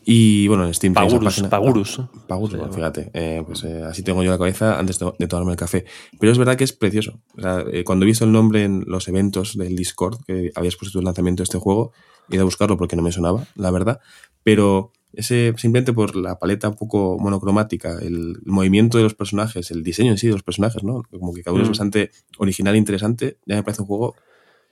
Y 0.03 0.47
bueno, 0.47 0.65
en 0.65 0.73
Steam 0.73 0.93
Pagurus, 0.93 1.43
Pagurus. 1.43 2.01
Pagurus, 2.27 2.57
bueno, 2.57 2.73
fíjate. 2.73 3.11
Eh, 3.13 3.43
pues 3.45 3.63
eh, 3.63 3.83
así 3.83 4.01
tengo 4.01 4.23
yo 4.23 4.31
la 4.31 4.37
cabeza 4.37 4.79
antes 4.79 4.97
de, 4.97 5.27
tomarme 5.27 5.51
el 5.51 5.57
café. 5.57 5.85
Pero 6.19 6.31
es 6.31 6.37
verdad 6.37 6.55
que 6.55 6.63
es 6.63 6.73
precioso. 6.73 7.19
O 7.37 7.41
sea, 7.41 7.63
eh, 7.71 7.83
cuando 7.83 8.05
he 8.05 8.07
visto 8.07 8.25
el 8.25 8.31
nombre 8.31 8.63
en 8.63 8.83
los 8.87 9.07
eventos 9.07 9.55
del 9.57 9.75
Discord, 9.75 10.17
que 10.25 10.51
habías 10.55 10.75
puesto 10.75 10.99
el 10.99 11.05
lanzamiento 11.05 11.41
de 11.41 11.45
este 11.45 11.59
juego, 11.59 11.91
he 12.29 12.35
ido 12.35 12.41
a 12.41 12.45
buscarlo 12.45 12.77
porque 12.77 12.95
no 12.95 13.03
me 13.03 13.11
sonaba, 13.11 13.45
la 13.55 13.69
verdad. 13.69 13.99
Pero 14.43 14.91
ese 15.13 15.53
simplemente 15.57 15.93
por 15.93 16.15
la 16.15 16.39
paleta 16.39 16.69
un 16.69 16.75
poco 16.75 17.17
monocromática, 17.19 17.99
el, 17.99 18.39
el, 18.43 18.51
movimiento 18.51 18.97
de 18.97 19.03
los 19.03 19.13
personajes, 19.13 19.69
el 19.69 19.83
diseño 19.83 20.11
en 20.11 20.17
sí 20.17 20.27
de 20.27 20.33
los 20.33 20.43
personajes, 20.43 20.83
¿no? 20.83 21.03
Como 21.11 21.33
que 21.33 21.43
cada 21.43 21.53
uno 21.53 21.61
mm. 21.61 21.65
es 21.65 21.69
bastante 21.69 22.11
original 22.39 22.73
e 22.73 22.77
interesante, 22.79 23.37
ya 23.45 23.55
me 23.55 23.63
parece 23.63 23.83
un 23.83 23.87
juego 23.87 24.15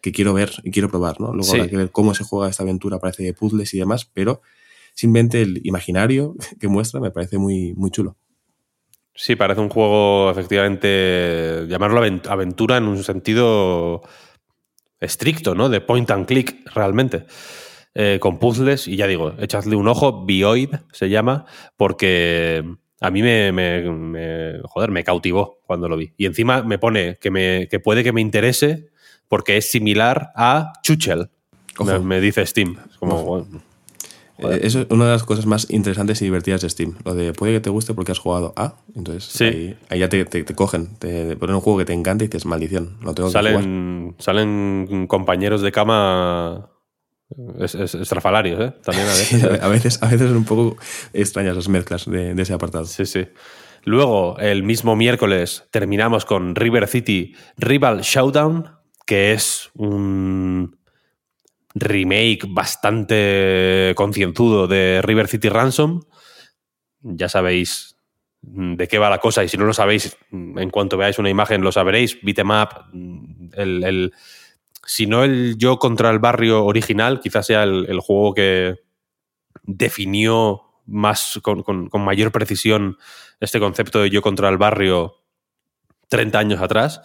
que 0.01 0.11
quiero 0.11 0.33
ver 0.33 0.51
y 0.63 0.71
quiero 0.71 0.89
probar, 0.89 1.19
¿no? 1.19 1.33
Luego 1.33 1.43
sí. 1.43 1.57
habrá 1.57 1.69
que 1.69 1.77
ver 1.77 1.91
cómo 1.91 2.15
se 2.15 2.23
juega 2.23 2.49
esta 2.49 2.63
aventura, 2.63 2.99
parece 2.99 3.23
de 3.23 3.33
puzzles 3.33 3.73
y 3.73 3.79
demás, 3.79 4.09
pero 4.11 4.41
simplemente 4.99 5.41
el 5.41 5.61
imaginario 5.63 6.35
que 6.59 6.67
muestra 6.67 6.99
me 6.99 7.09
parece 7.09 7.37
muy, 7.37 7.73
muy 7.75 7.89
chulo. 7.89 8.17
Sí, 9.15 9.35
parece 9.35 9.61
un 9.61 9.69
juego, 9.69 10.29
efectivamente, 10.29 11.65
llamarlo 11.67 12.01
aventura 12.29 12.77
en 12.77 12.83
un 12.83 13.03
sentido 13.03 14.01
estricto, 14.99 15.55
¿no? 15.55 15.69
De 15.69 15.79
point 15.79 16.09
and 16.11 16.25
click, 16.25 16.69
realmente. 16.73 17.25
Eh, 17.95 18.17
con 18.19 18.39
puzzles, 18.39 18.87
y 18.87 18.97
ya 18.97 19.07
digo, 19.07 19.35
echadle 19.39 19.77
un 19.77 19.87
ojo, 19.87 20.25
Bioid 20.25 20.75
se 20.91 21.09
llama, 21.09 21.45
porque 21.77 22.63
a 22.99 23.09
mí 23.09 23.21
me, 23.21 23.51
me, 23.53 23.89
me, 23.89 24.59
joder, 24.63 24.91
me 24.91 25.05
cautivó 25.05 25.59
cuando 25.65 25.87
lo 25.87 25.95
vi. 25.95 26.13
Y 26.17 26.25
encima 26.25 26.61
me 26.63 26.77
pone 26.77 27.17
que, 27.21 27.31
me, 27.31 27.67
que 27.69 27.79
puede 27.79 28.03
que 28.03 28.11
me 28.11 28.21
interese 28.21 28.89
porque 29.29 29.57
es 29.57 29.71
similar 29.71 30.31
a 30.35 30.73
Chuchel, 30.83 31.29
me, 31.85 31.99
me, 31.99 32.19
dice 32.19 32.45
Steam. 32.45 32.77
Es 32.89 32.97
como, 32.97 33.23
bueno, 33.23 33.61
Joder. 34.41 34.65
Eso 34.65 34.81
es 34.81 34.87
una 34.89 35.05
de 35.05 35.11
las 35.11 35.23
cosas 35.23 35.45
más 35.45 35.69
interesantes 35.69 36.21
y 36.21 36.25
divertidas 36.25 36.61
de 36.61 36.69
Steam. 36.69 36.95
Lo 37.03 37.13
de 37.13 37.33
puede 37.33 37.53
que 37.53 37.59
te 37.59 37.69
guste 37.69 37.93
porque 37.93 38.11
has 38.11 38.19
jugado 38.19 38.53
A. 38.55 38.75
Entonces 38.95 39.25
sí. 39.25 39.43
ahí, 39.43 39.77
ahí, 39.89 39.99
ya 39.99 40.09
te, 40.09 40.23
te, 40.25 40.43
te 40.43 40.55
cogen. 40.55 40.95
Te, 40.97 41.35
ponen 41.35 41.55
un 41.55 41.61
juego 41.61 41.79
que 41.79 41.85
te 41.85 41.93
encanta 41.93 42.23
y 42.23 42.27
dices, 42.27 42.45
maldición, 42.45 42.97
lo 43.01 43.13
tengo 43.13 43.29
salen, 43.29 43.55
que 43.55 43.63
jugar. 43.63 44.15
Salen 44.19 45.07
compañeros 45.07 45.61
de 45.61 45.71
cama 45.71 46.69
es, 47.59 47.75
es, 47.75 47.95
estrafalarios, 47.95 48.59
¿eh? 48.59 48.73
También 48.83 49.07
a 49.07 49.11
veces. 49.11 49.29
Sí, 49.41 49.47
a 49.61 49.67
veces, 49.67 50.01
a 50.01 50.07
veces 50.07 50.27
son 50.27 50.37
un 50.37 50.45
poco 50.45 50.77
extrañas 51.13 51.55
las 51.55 51.69
mezclas 51.69 52.09
de, 52.09 52.33
de 52.33 52.41
ese 52.41 52.53
apartado. 52.53 52.85
Sí, 52.85 53.05
sí. 53.05 53.27
Luego, 53.83 54.37
el 54.39 54.63
mismo 54.63 54.95
miércoles, 54.95 55.63
terminamos 55.71 56.25
con 56.25 56.55
River 56.55 56.87
City 56.87 57.35
Rival 57.57 58.01
Showdown, 58.01 58.71
que 59.05 59.31
es 59.33 59.69
un 59.75 60.78
remake 61.75 62.41
bastante 62.47 63.93
concienzudo 63.95 64.67
de 64.67 65.01
River 65.03 65.27
City 65.27 65.49
Ransom. 65.49 66.01
Ya 67.01 67.29
sabéis 67.29 67.95
de 68.41 68.87
qué 68.87 68.97
va 68.97 69.09
la 69.09 69.19
cosa 69.19 69.43
y 69.43 69.49
si 69.49 69.57
no 69.57 69.65
lo 69.65 69.73
sabéis, 69.73 70.17
en 70.31 70.69
cuanto 70.69 70.97
veáis 70.97 71.19
una 71.19 71.29
imagen 71.29 71.61
lo 71.61 71.71
sabréis. 71.71 72.19
Beat'em 72.21 72.49
up, 72.49 72.69
el, 73.53 73.83
el, 73.83 74.13
si 74.85 75.07
no 75.07 75.23
el 75.23 75.57
yo 75.57 75.77
contra 75.77 76.09
el 76.09 76.19
barrio 76.19 76.65
original, 76.65 77.19
quizás 77.19 77.47
sea 77.47 77.63
el, 77.63 77.85
el 77.89 77.99
juego 77.99 78.33
que 78.33 78.75
definió 79.63 80.63
más 80.85 81.39
con, 81.43 81.63
con, 81.63 81.89
con, 81.89 82.01
mayor 82.01 82.31
precisión 82.31 82.97
este 83.39 83.59
concepto 83.59 84.01
de 84.01 84.09
yo 84.09 84.21
contra 84.21 84.49
el 84.49 84.57
barrio 84.57 85.17
30 86.07 86.39
años 86.39 86.61
atrás. 86.61 87.01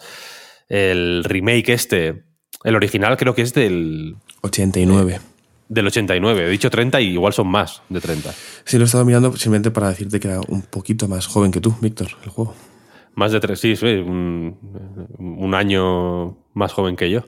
El 0.67 1.23
remake 1.23 1.69
este, 1.69 2.23
el 2.63 2.75
original 2.75 3.17
creo 3.17 3.35
que 3.35 3.43
es 3.43 3.53
del 3.53 4.15
89. 4.45 5.19
Del 5.67 5.87
89. 5.87 6.45
He 6.45 6.49
dicho 6.49 6.69
30 6.69 7.01
y 7.01 7.13
igual 7.13 7.33
son 7.33 7.47
más 7.47 7.81
de 7.89 7.99
30. 7.99 8.33
Sí, 8.63 8.77
lo 8.77 8.83
he 8.83 8.85
estado 8.85 9.05
mirando 9.05 9.35
simplemente 9.35 9.71
para 9.71 9.89
decirte 9.89 10.19
que 10.19 10.27
era 10.27 10.41
un 10.47 10.61
poquito 10.61 11.07
más 11.07 11.27
joven 11.27 11.51
que 11.51 11.61
tú, 11.61 11.75
Víctor, 11.81 12.09
el 12.23 12.29
juego. 12.29 12.53
Más 13.15 13.31
de 13.31 13.39
tres, 13.39 13.61
sí, 13.61 13.77
sí 13.77 13.85
un, 13.85 14.59
un, 15.17 15.55
año 15.55 16.37
más 16.53 16.73
joven 16.73 16.97
que 16.97 17.09
yo. 17.09 17.23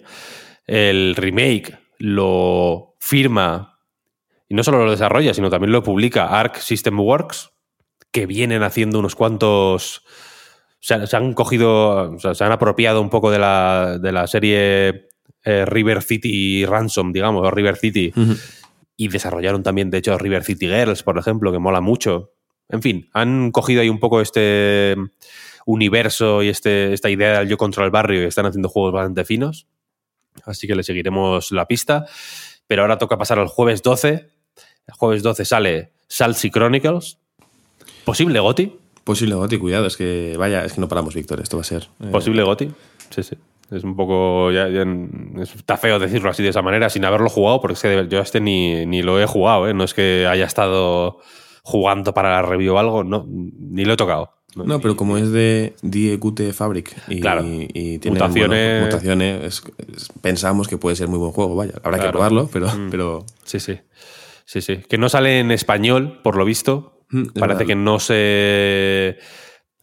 El 0.66 1.16
remake 1.16 1.80
lo 1.98 2.96
firma, 3.00 3.80
y 4.50 4.56
no 4.56 4.64
solo 4.64 4.84
lo 4.84 4.92
desarrolla, 4.92 5.34
sino 5.34 5.50
también 5.50 5.72
lo 5.72 5.84
publica 5.84 6.26
Arc 6.26 6.58
System 6.58 7.00
Works, 7.00 7.52
que 8.12 8.26
vienen 8.26 8.64
haciendo 8.64 9.00
unos 9.00 9.16
cuantos. 9.16 10.04
Se, 10.82 11.08
se 11.08 11.16
han 11.16 11.34
cogido, 11.34 12.12
o 12.12 12.20
sea, 12.20 12.36
se 12.36 12.44
han 12.44 12.52
apropiado 12.52 13.02
un 13.02 13.10
poco 13.10 13.32
de 13.32 13.40
la, 13.40 13.98
de 13.98 14.12
la 14.12 14.28
serie 14.28 15.07
eh, 15.50 15.66
River 15.66 16.04
City 16.04 16.66
Ransom, 16.66 17.14
digamos, 17.14 17.48
o 17.48 17.50
River 17.50 17.78
City. 17.78 18.12
Uh 18.14 18.20
-huh. 18.20 18.38
Y 18.98 19.08
desarrollaron 19.08 19.64
también, 19.64 19.90
de 19.90 20.00
hecho, 20.00 20.18
River 20.18 20.44
City 20.44 20.68
Girls, 20.68 21.04
por 21.04 21.18
ejemplo, 21.18 21.54
que 21.54 21.60
mola 21.60 21.80
mucho. 21.80 22.34
En 22.68 22.82
fin, 22.82 23.10
han 23.14 23.52
cogido 23.52 23.82
ahí 23.82 23.88
un 23.88 24.00
poco 24.00 24.20
este 24.20 24.96
universo 25.66 26.44
y 26.44 26.50
este, 26.50 26.92
esta 26.92 27.10
idea 27.10 27.40
del 27.40 27.48
yo 27.48 27.56
contra 27.58 27.86
el 27.86 27.92
barrio 27.92 28.24
y 28.24 28.26
están 28.26 28.46
haciendo 28.46 28.68
juegos 28.68 28.92
bastante 28.92 29.24
finos. 29.24 29.68
Así 30.44 30.68
que 30.68 30.76
le 30.76 30.84
seguiremos 30.84 31.52
la 31.52 31.66
pista. 31.66 32.06
Pero 32.68 32.82
ahora 32.82 32.98
toca 32.98 33.18
pasar 33.18 33.40
al 33.40 33.48
jueves 33.48 33.82
12. 33.84 34.30
El 34.88 34.94
jueves 34.96 35.24
12 35.24 35.46
sale 35.46 35.92
Salsy 36.10 36.52
Chronicles. 36.52 37.20
Posible 38.04 38.42
Goti. 38.42 38.74
Posible 39.06 39.36
Goti, 39.36 39.58
cuidado, 39.58 39.86
es 39.88 39.96
que 39.96 40.36
vaya, 40.38 40.66
es 40.66 40.74
que 40.74 40.82
no 40.82 40.90
paramos, 40.90 41.16
Víctor, 41.16 41.40
esto 41.40 41.56
va 41.56 41.62
a 41.62 41.66
ser. 41.66 41.88
Eh... 42.02 42.08
Posible 42.12 42.44
Goti, 42.44 42.70
sí, 43.12 43.24
sí. 43.24 43.38
Es 43.72 43.84
un 43.84 43.96
poco. 43.96 44.52
Ya, 44.52 44.70
ya, 44.70 44.86
está 45.42 45.78
feo 45.78 46.00
decirlo 46.00 46.30
así 46.30 46.44
de 46.44 46.50
esa 46.50 46.62
manera, 46.62 46.90
sin 46.90 47.04
haberlo 47.06 47.30
jugado, 47.30 47.62
porque 47.62 47.74
es 47.74 47.82
que 47.82 48.08
yo 48.10 48.20
este 48.20 48.40
ni, 48.40 48.86
ni 48.86 49.02
lo 49.02 49.22
he 49.22 49.26
jugado, 49.26 49.68
¿eh? 49.68 49.74
No 49.74 49.84
es 49.84 49.94
que 49.94 50.26
haya 50.28 50.46
estado 50.46 51.20
jugando 51.64 52.14
para 52.14 52.32
la 52.32 52.42
review 52.44 52.76
o 52.76 52.80
algo, 52.80 53.04
no, 53.04 53.26
ni 53.28 53.84
lo 53.84 53.94
he 53.94 53.98
tocado. 53.98 54.32
No, 54.56 54.64
no 54.64 54.80
pero 54.80 54.96
como 54.96 55.18
es 55.18 55.32
de 55.32 55.76
Die 55.82 56.18
Fabric 56.54 56.96
y, 57.10 57.20
claro. 57.20 57.44
y, 57.46 57.68
y 57.74 58.00
tiene 58.00 58.18
mutaciones, 58.18 58.80
bueno, 58.80 58.86
mutaciones 58.86 59.44
es, 59.44 59.64
es, 59.96 60.10
pensamos 60.22 60.68
que 60.68 60.78
puede 60.78 60.96
ser 60.96 61.10
muy 61.10 61.20
buen 61.20 61.32
juego. 61.32 61.56
Vaya, 61.56 61.74
habrá 61.84 61.98
claro. 61.98 62.04
que 62.04 62.12
probarlo, 62.12 62.50
pero, 62.52 62.68
mm. 62.68 62.90
pero. 62.90 63.26
Sí, 63.44 63.60
sí. 63.60 63.80
Sí, 64.46 64.62
sí. 64.62 64.78
Que 64.78 64.98
no 64.98 65.10
sale 65.10 65.40
en 65.40 65.52
español, 65.52 66.22
por 66.24 66.38
lo 66.38 66.46
visto. 66.46 67.04
Mm, 67.10 67.26
Parece 67.26 67.40
verdad. 67.40 67.66
que 67.66 67.76
no 67.76 68.00
se 68.00 69.18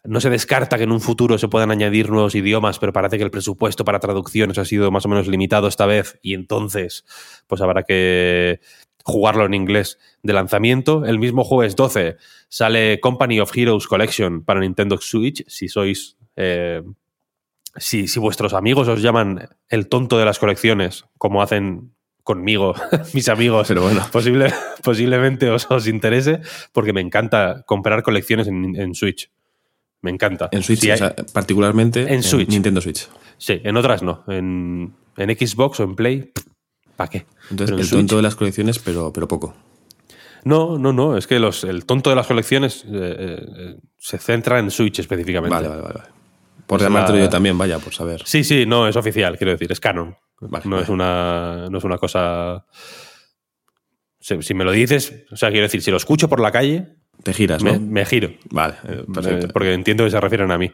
no 0.04 0.20
se 0.20 0.30
descarta 0.30 0.76
que 0.76 0.84
en 0.84 0.92
un 0.92 1.00
futuro 1.00 1.38
se 1.38 1.48
puedan 1.48 1.70
añadir 1.70 2.10
nuevos 2.10 2.34
idiomas, 2.34 2.78
pero 2.78 2.92
parece 2.92 3.16
que 3.16 3.24
el 3.24 3.30
presupuesto 3.30 3.84
para 3.84 4.00
traducciones 4.00 4.58
ha 4.58 4.64
sido 4.64 4.90
más 4.90 5.06
o 5.06 5.08
menos 5.08 5.26
limitado 5.26 5.66
esta 5.66 5.86
vez 5.86 6.18
y 6.22 6.34
entonces 6.34 7.04
pues 7.46 7.62
habrá 7.62 7.84
que 7.84 8.60
jugarlo 9.02 9.46
en 9.46 9.54
inglés 9.54 9.98
de 10.22 10.34
lanzamiento. 10.34 11.04
El 11.06 11.18
mismo 11.18 11.42
jueves 11.42 11.74
12 11.74 12.16
sale 12.48 13.00
Company 13.00 13.40
of 13.40 13.56
Heroes 13.56 13.86
Collection 13.86 14.44
para 14.44 14.60
Nintendo 14.60 14.98
Switch, 15.00 15.44
si 15.48 15.68
sois... 15.68 16.16
Eh, 16.36 16.82
si, 17.76 18.06
si 18.06 18.20
vuestros 18.20 18.54
amigos 18.54 18.86
os 18.86 19.02
llaman 19.02 19.48
el 19.68 19.88
tonto 19.88 20.16
de 20.16 20.24
las 20.24 20.38
colecciones, 20.38 21.06
como 21.18 21.42
hacen 21.42 21.92
conmigo, 22.22 22.74
mis 23.14 23.28
amigos, 23.28 23.66
pero 23.66 23.82
bueno, 23.82 24.00
posible, 24.12 24.52
posiblemente 24.84 25.50
os, 25.50 25.68
os, 25.68 25.88
interese, 25.88 26.40
porque 26.72 26.92
me 26.92 27.00
encanta 27.00 27.64
comprar 27.66 28.04
colecciones 28.04 28.46
en, 28.46 28.76
en 28.76 28.94
Switch. 28.94 29.28
Me 30.04 30.10
encanta. 30.10 30.50
En 30.52 30.62
Switch, 30.62 30.86
o 30.90 30.96
sea, 30.98 31.16
particularmente 31.32 32.12
en, 32.12 32.22
Switch. 32.22 32.50
Nintendo 32.50 32.82
Switch. 32.82 33.08
Sí, 33.38 33.58
en 33.64 33.74
otras 33.74 34.02
no. 34.02 34.22
En, 34.28 34.94
en 35.16 35.30
Xbox 35.30 35.80
o 35.80 35.84
en 35.84 35.96
Play, 35.96 36.30
¿para 36.94 37.08
qué? 37.08 37.24
Entonces, 37.50 37.74
el 37.74 37.84
Switch, 37.86 38.00
tonto 38.00 38.16
de 38.16 38.22
las 38.22 38.36
colecciones, 38.36 38.78
pero, 38.80 39.14
pero 39.14 39.26
poco. 39.26 39.54
No, 40.44 40.76
no, 40.76 40.92
no. 40.92 41.16
Es 41.16 41.26
que 41.26 41.38
los, 41.38 41.64
el 41.64 41.86
tonto 41.86 42.10
de 42.10 42.16
las 42.16 42.26
colecciones 42.26 42.84
eh, 42.84 42.90
eh, 42.92 43.76
se 43.96 44.18
centra 44.18 44.58
en 44.58 44.70
Switch 44.70 44.98
específicamente. 44.98 45.54
Vale, 45.54 45.68
vale, 45.68 45.80
vale. 45.80 46.00
Por 46.66 46.82
llamártelo 46.82 47.16
la... 47.16 47.24
yo 47.24 47.30
también, 47.30 47.56
vaya, 47.56 47.78
por 47.78 47.94
saber. 47.94 48.20
Sí, 48.26 48.44
sí, 48.44 48.66
no, 48.66 48.86
es 48.86 48.96
oficial, 48.96 49.38
quiero 49.38 49.52
decir, 49.52 49.72
es 49.72 49.80
canon. 49.80 50.18
Vale, 50.38 50.66
no, 50.66 50.72
vale. 50.72 50.82
Es 50.82 50.90
una, 50.90 51.68
no 51.70 51.78
es 51.78 51.84
una 51.84 51.96
cosa. 51.96 52.66
Si, 54.20 54.42
si 54.42 54.52
me 54.52 54.64
lo 54.64 54.72
dices, 54.72 55.24
o 55.30 55.36
sea, 55.36 55.48
quiero 55.48 55.64
decir, 55.64 55.80
si 55.80 55.90
lo 55.90 55.96
escucho 55.96 56.28
por 56.28 56.40
la 56.40 56.52
calle, 56.52 56.98
te 57.22 57.32
giras, 57.32 57.62
¿no? 57.62 57.72
Me, 57.72 57.78
me 57.78 58.04
giro. 58.04 58.30
Vale, 58.50 58.74
eh, 58.84 59.04
perfecto. 59.12 59.48
Porque 59.48 59.72
entiendo 59.72 60.04
que 60.04 60.10
se 60.10 60.20
refieren 60.20 60.50
a 60.50 60.58
mí. 60.58 60.72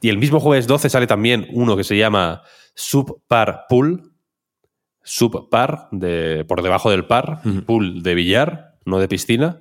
Y 0.00 0.08
el 0.08 0.18
mismo 0.18 0.40
jueves 0.40 0.66
12 0.66 0.88
sale 0.88 1.06
también 1.06 1.46
uno 1.52 1.76
que 1.76 1.84
se 1.84 1.96
llama 1.96 2.42
Subpar 2.74 3.66
Pool. 3.68 4.12
Subpar, 5.02 5.88
de, 5.92 6.44
por 6.46 6.62
debajo 6.62 6.90
del 6.90 7.06
par, 7.06 7.40
uh 7.44 7.48
-huh. 7.48 7.64
pool 7.64 8.02
de 8.02 8.14
billar, 8.14 8.70
no 8.84 8.98
de 8.98 9.08
piscina, 9.08 9.60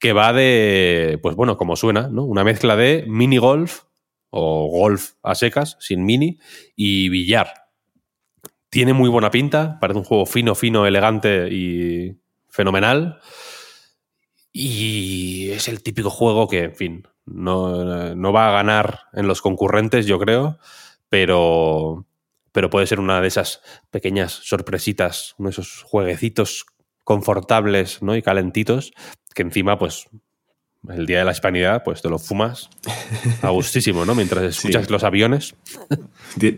que 0.00 0.12
va 0.12 0.32
de, 0.32 1.18
pues 1.22 1.36
bueno, 1.36 1.56
como 1.56 1.76
suena, 1.76 2.08
¿no? 2.08 2.24
Una 2.24 2.44
mezcla 2.44 2.76
de 2.76 3.04
mini 3.06 3.38
golf 3.38 3.82
o 4.30 4.68
golf 4.68 5.12
a 5.22 5.34
secas, 5.34 5.76
sin 5.80 6.04
mini, 6.04 6.38
y 6.76 7.08
billar. 7.08 7.52
Tiene 8.68 8.92
muy 8.92 9.08
buena 9.08 9.30
pinta, 9.30 9.78
parece 9.80 9.98
un 9.98 10.04
juego 10.04 10.26
fino, 10.26 10.54
fino, 10.54 10.86
elegante 10.86 11.48
y 11.50 12.16
fenomenal. 12.48 13.20
Y 14.52 15.50
es 15.50 15.68
el 15.68 15.82
típico 15.82 16.10
juego 16.10 16.48
que, 16.48 16.64
en 16.64 16.74
fin, 16.74 17.08
no, 17.24 18.14
no, 18.14 18.32
va 18.32 18.48
a 18.48 18.52
ganar 18.52 19.00
en 19.12 19.28
los 19.28 19.42
concurrentes, 19.42 20.06
yo 20.06 20.18
creo, 20.18 20.58
pero, 21.08 22.06
pero 22.52 22.70
puede 22.70 22.86
ser 22.86 22.98
una 22.98 23.20
de 23.20 23.28
esas 23.28 23.62
pequeñas 23.90 24.32
sorpresitas, 24.32 25.34
uno 25.38 25.48
de 25.48 25.52
esos 25.52 25.82
jueguecitos 25.84 26.66
confortables 27.04 28.02
¿no? 28.02 28.16
y 28.16 28.22
calentitos 28.22 28.92
que 29.34 29.42
encima, 29.42 29.78
pues, 29.78 30.08
el 30.88 31.06
día 31.06 31.18
de 31.18 31.24
la 31.24 31.32
hispanidad, 31.32 31.82
pues 31.84 32.00
te 32.00 32.08
lo 32.08 32.18
fumas 32.18 32.70
a 33.42 33.50
gustísimo, 33.50 34.04
¿no? 34.04 34.14
Mientras 34.14 34.42
escuchas 34.56 34.88
los 34.90 35.04
aviones. 35.04 35.54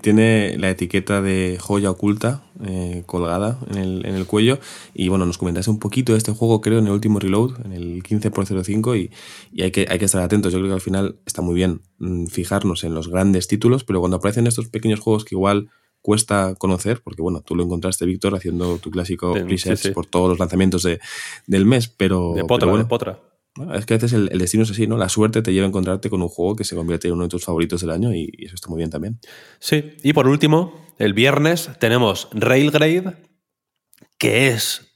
Tiene 0.00 0.56
la 0.58 0.70
etiqueta 0.70 1.20
de 1.20 1.58
joya 1.60 1.90
oculta 1.90 2.42
eh, 2.64 3.02
colgada 3.06 3.58
en 3.70 3.78
el, 3.78 4.06
en 4.06 4.14
el, 4.14 4.26
cuello. 4.26 4.60
Y 4.94 5.08
bueno, 5.08 5.26
nos 5.26 5.38
comentaste 5.38 5.70
un 5.70 5.78
poquito 5.78 6.12
de 6.12 6.18
este 6.18 6.32
juego, 6.32 6.60
creo, 6.60 6.78
en 6.78 6.86
el 6.86 6.92
último 6.92 7.18
reload, 7.18 7.64
en 7.64 7.72
el 7.72 8.02
15x05, 8.02 8.98
y, 8.98 9.10
y 9.52 9.62
hay, 9.62 9.72
que, 9.72 9.86
hay 9.90 9.98
que 9.98 10.04
estar 10.04 10.22
atentos. 10.22 10.52
Yo 10.52 10.60
creo 10.60 10.70
que 10.70 10.74
al 10.74 10.80
final 10.80 11.16
está 11.26 11.42
muy 11.42 11.54
bien 11.54 11.80
mm, 11.98 12.26
fijarnos 12.26 12.84
en 12.84 12.94
los 12.94 13.08
grandes 13.08 13.48
títulos, 13.48 13.84
pero 13.84 14.00
cuando 14.00 14.18
aparecen 14.18 14.46
estos 14.46 14.68
pequeños 14.68 15.00
juegos 15.00 15.24
que 15.24 15.34
igual 15.34 15.68
cuesta 16.00 16.54
conocer, 16.56 17.00
porque 17.02 17.22
bueno, 17.22 17.42
tú 17.42 17.54
lo 17.54 17.64
encontraste, 17.64 18.04
Víctor, 18.06 18.34
haciendo 18.34 18.78
tu 18.78 18.90
clásico 18.90 19.34
research 19.34 19.92
por 19.92 20.06
todos 20.06 20.28
los 20.28 20.38
lanzamientos 20.38 20.82
de, 20.82 21.00
del 21.46 21.64
mes, 21.64 21.88
pero... 21.88 22.34
De 22.34 22.44
potra, 22.44 22.76
de 22.76 22.84
potra. 22.84 23.20
Es 23.74 23.84
que 23.84 23.94
a 23.94 23.96
veces 23.98 24.14
el, 24.14 24.28
destino 24.38 24.62
es 24.62 24.70
así, 24.70 24.86
¿no? 24.86 24.96
La 24.96 25.10
suerte 25.10 25.42
te 25.42 25.52
lleva 25.52 25.66
a 25.66 25.68
encontrarte 25.68 26.08
con 26.08 26.22
un 26.22 26.28
juego 26.28 26.56
que 26.56 26.64
se 26.64 26.74
convierte 26.74 27.08
en 27.08 27.14
uno 27.14 27.24
de 27.24 27.28
tus 27.28 27.44
favoritos 27.44 27.82
del 27.82 27.90
año 27.90 28.14
y, 28.14 28.30
eso 28.38 28.54
está 28.54 28.68
muy 28.68 28.78
bien 28.78 28.90
también. 28.90 29.20
Sí, 29.58 29.96
y 30.02 30.12
por 30.14 30.26
último, 30.26 30.86
el 30.98 31.12
viernes 31.12 31.70
tenemos 31.78 32.28
Railgrade, 32.32 33.16
que 34.18 34.48
es 34.48 34.92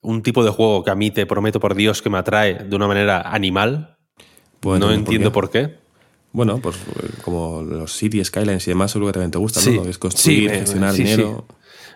un 0.00 0.22
tipo 0.22 0.44
de 0.44 0.50
juego 0.50 0.82
que 0.82 0.90
a 0.90 0.96
mí 0.96 1.12
te 1.12 1.26
prometo 1.26 1.60
por 1.60 1.76
Dios 1.76 2.02
que 2.02 2.10
me 2.10 2.18
atrae 2.18 2.64
de 2.64 2.74
una 2.74 2.88
manera 2.88 3.20
animal. 3.20 3.98
no 4.62 4.92
entiendo 4.92 5.30
por 5.30 5.50
qué. 5.50 5.80
Bueno, 6.32 6.58
pues 6.58 6.76
como 7.22 7.62
los 7.62 7.92
City 7.92 8.24
Skylines 8.24 8.66
y 8.66 8.70
demás, 8.70 8.90
seguro 8.90 9.08
que 9.08 9.12
también 9.12 9.30
te 9.30 9.38
gustan, 9.38 9.76
¿no? 9.76 9.84
Es 9.84 9.98
construir, 9.98 10.50
gestionar 10.50 10.94
dinero. 10.94 11.46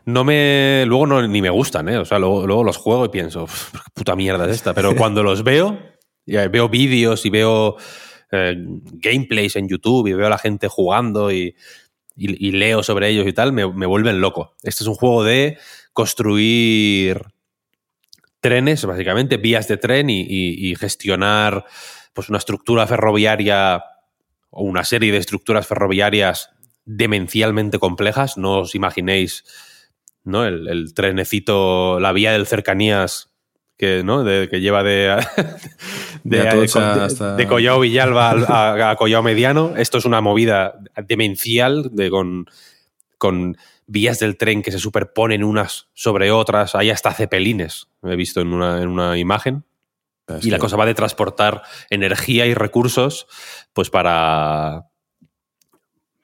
No 0.05 0.23
me. 0.23 0.85
Luego 0.87 1.07
no, 1.07 1.27
ni 1.27 1.42
me 1.42 1.51
gustan, 1.51 1.88
¿eh? 1.88 1.99
O 1.99 2.05
sea, 2.05 2.19
luego, 2.19 2.47
luego 2.47 2.62
los 2.62 2.77
juego 2.77 3.07
y 3.07 3.09
pienso, 3.09 3.49
puta 3.95 4.14
mierda 4.14 4.45
es 4.45 4.57
esta. 4.57 4.75
Pero 4.75 4.95
cuando 4.97 5.23
los 5.23 5.42
veo, 5.42 5.79
veo 6.26 6.68
vídeos 6.68 7.24
y 7.24 7.30
veo 7.30 7.76
eh, 8.32 8.56
gameplays 8.58 9.54
en 9.56 9.68
YouTube 9.68 10.08
y 10.08 10.12
veo 10.12 10.26
a 10.26 10.30
la 10.30 10.38
gente 10.38 10.68
jugando 10.68 11.30
y, 11.30 11.54
leo 12.16 12.82
sobre 12.82 13.10
ellos 13.10 13.26
y 13.26 13.32
tal, 13.32 13.52
me, 13.52 13.64
vuelven 13.64 14.20
loco. 14.20 14.56
Este 14.62 14.82
es 14.82 14.88
un 14.88 14.94
juego 14.94 15.22
de 15.22 15.58
construir 15.92 17.22
trenes, 18.40 18.84
básicamente, 18.84 19.36
vías 19.36 19.68
de 19.68 19.76
tren 19.76 20.08
y, 20.08 20.74
gestionar 20.76 21.66
pues, 22.14 22.28
una 22.28 22.38
estructura 22.38 22.86
ferroviaria 22.86 23.84
o 24.50 24.64
una 24.64 24.84
serie 24.84 25.12
de 25.12 25.18
estructuras 25.18 25.66
ferroviarias 25.66 26.50
demencialmente 26.86 27.78
complejas. 27.78 28.38
No 28.38 28.60
os 28.60 28.74
imaginéis 28.74 29.44
¿no? 30.24 30.46
el, 30.46 30.68
el 30.68 30.94
trenecito, 30.94 32.00
la 32.00 32.12
vía 32.12 32.32
del 32.32 32.46
cercanías 32.46 33.36
que, 33.76 34.02
¿no? 34.02 34.24
de, 34.24 34.48
que 34.48 34.60
lleva 34.60 34.82
de, 34.82 35.16
de, 36.24 36.38
de, 37.36 37.46
Collao 37.46 37.80
Villalba 37.80 38.30
a, 38.30 38.90
a, 38.90 38.96
Collao 38.96 39.22
Mediano. 39.22 39.74
Esto 39.76 39.98
es 39.98 40.04
una 40.04 40.20
movida 40.20 40.78
demencial 41.06 41.90
de, 41.92 42.10
con, 42.10 42.46
con 43.18 43.56
vías 43.86 44.18
del 44.18 44.36
tren 44.36 44.62
que 44.62 44.72
se 44.72 44.78
superponen 44.78 45.44
unas 45.44 45.88
sobre 45.94 46.30
otras. 46.30 46.74
Hay 46.74 46.90
hasta 46.90 47.12
cepelines, 47.12 47.88
he 48.02 48.16
visto 48.16 48.40
en 48.40 48.52
una, 48.52 48.82
en 48.82 48.88
una 48.88 49.18
imagen 49.18 49.64
y 50.42 50.50
la 50.50 50.58
cosa 50.58 50.76
va 50.76 50.86
de 50.86 50.94
transportar 50.94 51.62
energía 51.88 52.46
y 52.46 52.54
recursos 52.54 53.28
pues 53.72 53.90
para, 53.90 54.86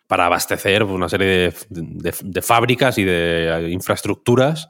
para 0.08 0.26
abastecer 0.26 0.82
una 0.82 1.08
serie 1.08 1.54
de, 1.68 2.42
fábricas 2.42 2.98
y 2.98 3.04
de 3.04 3.68
infraestructuras 3.70 4.68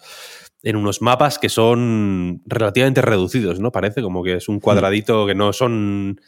en 0.62 0.76
unos 0.76 1.02
mapas 1.02 1.38
que 1.38 1.48
son 1.48 2.42
relativamente 2.46 3.02
reducidos, 3.02 3.60
¿no? 3.60 3.72
Parece 3.72 4.02
como 4.02 4.22
que 4.22 4.34
es 4.34 4.48
un 4.48 4.60
cuadradito 4.60 5.26
que 5.26 5.34
no 5.34 5.52
son 5.52 6.20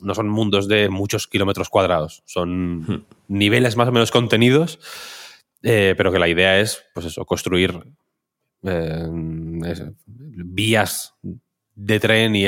no 0.00 0.14
son 0.14 0.28
mundos 0.28 0.68
de 0.68 0.88
muchos 0.88 1.28
kilómetros 1.28 1.68
cuadrados, 1.68 2.22
son 2.26 2.80
hmm. 2.80 3.04
niveles 3.28 3.76
más 3.76 3.88
o 3.88 3.92
menos 3.92 4.10
contenidos, 4.10 4.80
eh, 5.62 5.94
pero 5.96 6.10
que 6.10 6.18
la 6.18 6.28
idea 6.28 6.58
es, 6.58 6.84
pues 6.92 7.06
eso, 7.06 7.24
construir 7.24 7.78
eh, 8.64 9.06
vías 10.06 11.14
de 11.74 12.00
tren 12.00 12.34
y, 12.36 12.46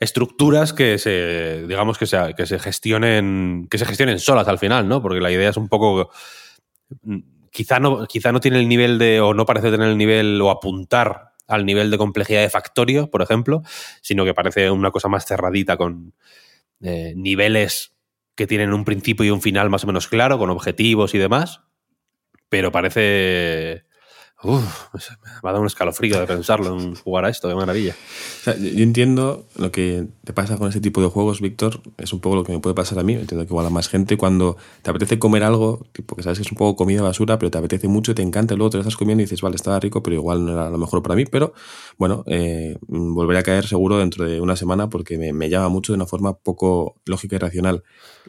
estructuras 0.00 0.72
que 0.72 0.98
se, 0.98 1.66
digamos, 1.66 1.98
que 1.98 2.06
se, 2.06 2.34
que 2.36 2.46
se 2.46 2.58
gestionen, 2.58 3.68
que 3.70 3.78
se 3.78 3.86
gestionen 3.86 4.18
solas 4.18 4.48
al 4.48 4.58
final, 4.58 4.88
¿no? 4.88 5.02
Porque 5.02 5.20
la 5.20 5.30
idea 5.30 5.50
es 5.50 5.56
un 5.56 5.68
poco, 5.68 6.10
quizá 7.54 7.78
no, 7.78 8.06
quizá 8.06 8.32
no 8.32 8.40
tiene 8.40 8.58
el 8.58 8.68
nivel 8.68 8.98
de, 8.98 9.20
o 9.20 9.32
no 9.32 9.46
parece 9.46 9.70
tener 9.70 9.88
el 9.88 9.96
nivel 9.96 10.42
o 10.42 10.50
apuntar 10.50 11.30
al 11.46 11.64
nivel 11.64 11.88
de 11.88 11.98
complejidad 11.98 12.42
de 12.42 12.50
Factorio, 12.50 13.08
por 13.08 13.22
ejemplo, 13.22 13.62
sino 14.02 14.24
que 14.24 14.34
parece 14.34 14.72
una 14.72 14.90
cosa 14.90 15.08
más 15.08 15.24
cerradita 15.24 15.76
con 15.76 16.14
eh, 16.80 17.14
niveles 17.16 17.94
que 18.34 18.48
tienen 18.48 18.72
un 18.72 18.84
principio 18.84 19.24
y 19.24 19.30
un 19.30 19.40
final 19.40 19.70
más 19.70 19.84
o 19.84 19.86
menos 19.86 20.08
claro, 20.08 20.36
con 20.36 20.50
objetivos 20.50 21.14
y 21.14 21.18
demás, 21.18 21.60
pero 22.48 22.72
parece 22.72 23.83
Uf, 24.42 24.92
me 24.92 25.30
va 25.42 25.50
a 25.50 25.52
dar 25.52 25.60
un 25.60 25.66
escalofrío 25.66 26.20
de 26.20 26.26
pensarlo 26.26 26.78
en 26.78 26.94
jugar 26.96 27.24
a 27.24 27.30
esto, 27.30 27.48
qué 27.48 27.54
maravilla. 27.54 27.94
yo 28.44 28.82
entiendo 28.82 29.46
lo 29.56 29.72
que 29.72 30.06
te 30.22 30.34
pasa 30.34 30.58
con 30.58 30.68
ese 30.68 30.82
tipo 30.82 31.00
de 31.00 31.08
juegos, 31.08 31.40
Víctor, 31.40 31.80
es 31.96 32.12
un 32.12 32.20
poco 32.20 32.36
lo 32.36 32.44
que 32.44 32.52
me 32.52 32.58
puede 32.58 32.74
pasar 32.74 32.98
a 32.98 33.02
mí, 33.02 33.14
entiendo 33.14 33.46
que 33.46 33.52
igual 33.52 33.64
a 33.64 33.70
más 33.70 33.88
gente 33.88 34.18
cuando 34.18 34.58
te 34.82 34.90
apetece 34.90 35.18
comer 35.18 35.44
algo, 35.44 35.86
tipo 35.92 36.14
que 36.14 36.22
sabes 36.22 36.38
que 36.38 36.42
es 36.42 36.52
un 36.52 36.58
poco 36.58 36.76
comida 36.76 37.00
basura, 37.00 37.38
pero 37.38 37.50
te 37.50 37.56
apetece 37.56 37.88
mucho, 37.88 38.14
te 38.14 38.20
encanta, 38.20 38.54
luego 38.54 38.68
te 38.70 38.76
lo 38.76 38.82
estás 38.82 38.96
comiendo 38.96 39.22
y 39.22 39.24
dices, 39.24 39.40
vale, 39.40 39.56
estaba 39.56 39.80
rico, 39.80 40.02
pero 40.02 40.16
igual 40.16 40.44
no 40.44 40.52
era 40.52 40.68
lo 40.68 40.76
mejor 40.76 41.02
para 41.02 41.14
mí, 41.14 41.24
pero 41.24 41.54
bueno, 41.96 42.22
eh, 42.26 42.76
volveré 42.88 43.38
a 43.38 43.42
caer 43.44 43.66
seguro 43.66 43.96
dentro 43.96 44.26
de 44.26 44.42
una 44.42 44.56
semana 44.56 44.90
porque 44.90 45.16
me, 45.16 45.32
me 45.32 45.48
llama 45.48 45.70
mucho 45.70 45.92
de 45.92 45.96
una 45.96 46.06
forma 46.06 46.34
poco 46.34 46.96
lógica 47.06 47.36
y 47.36 47.38
racional. 47.38 47.82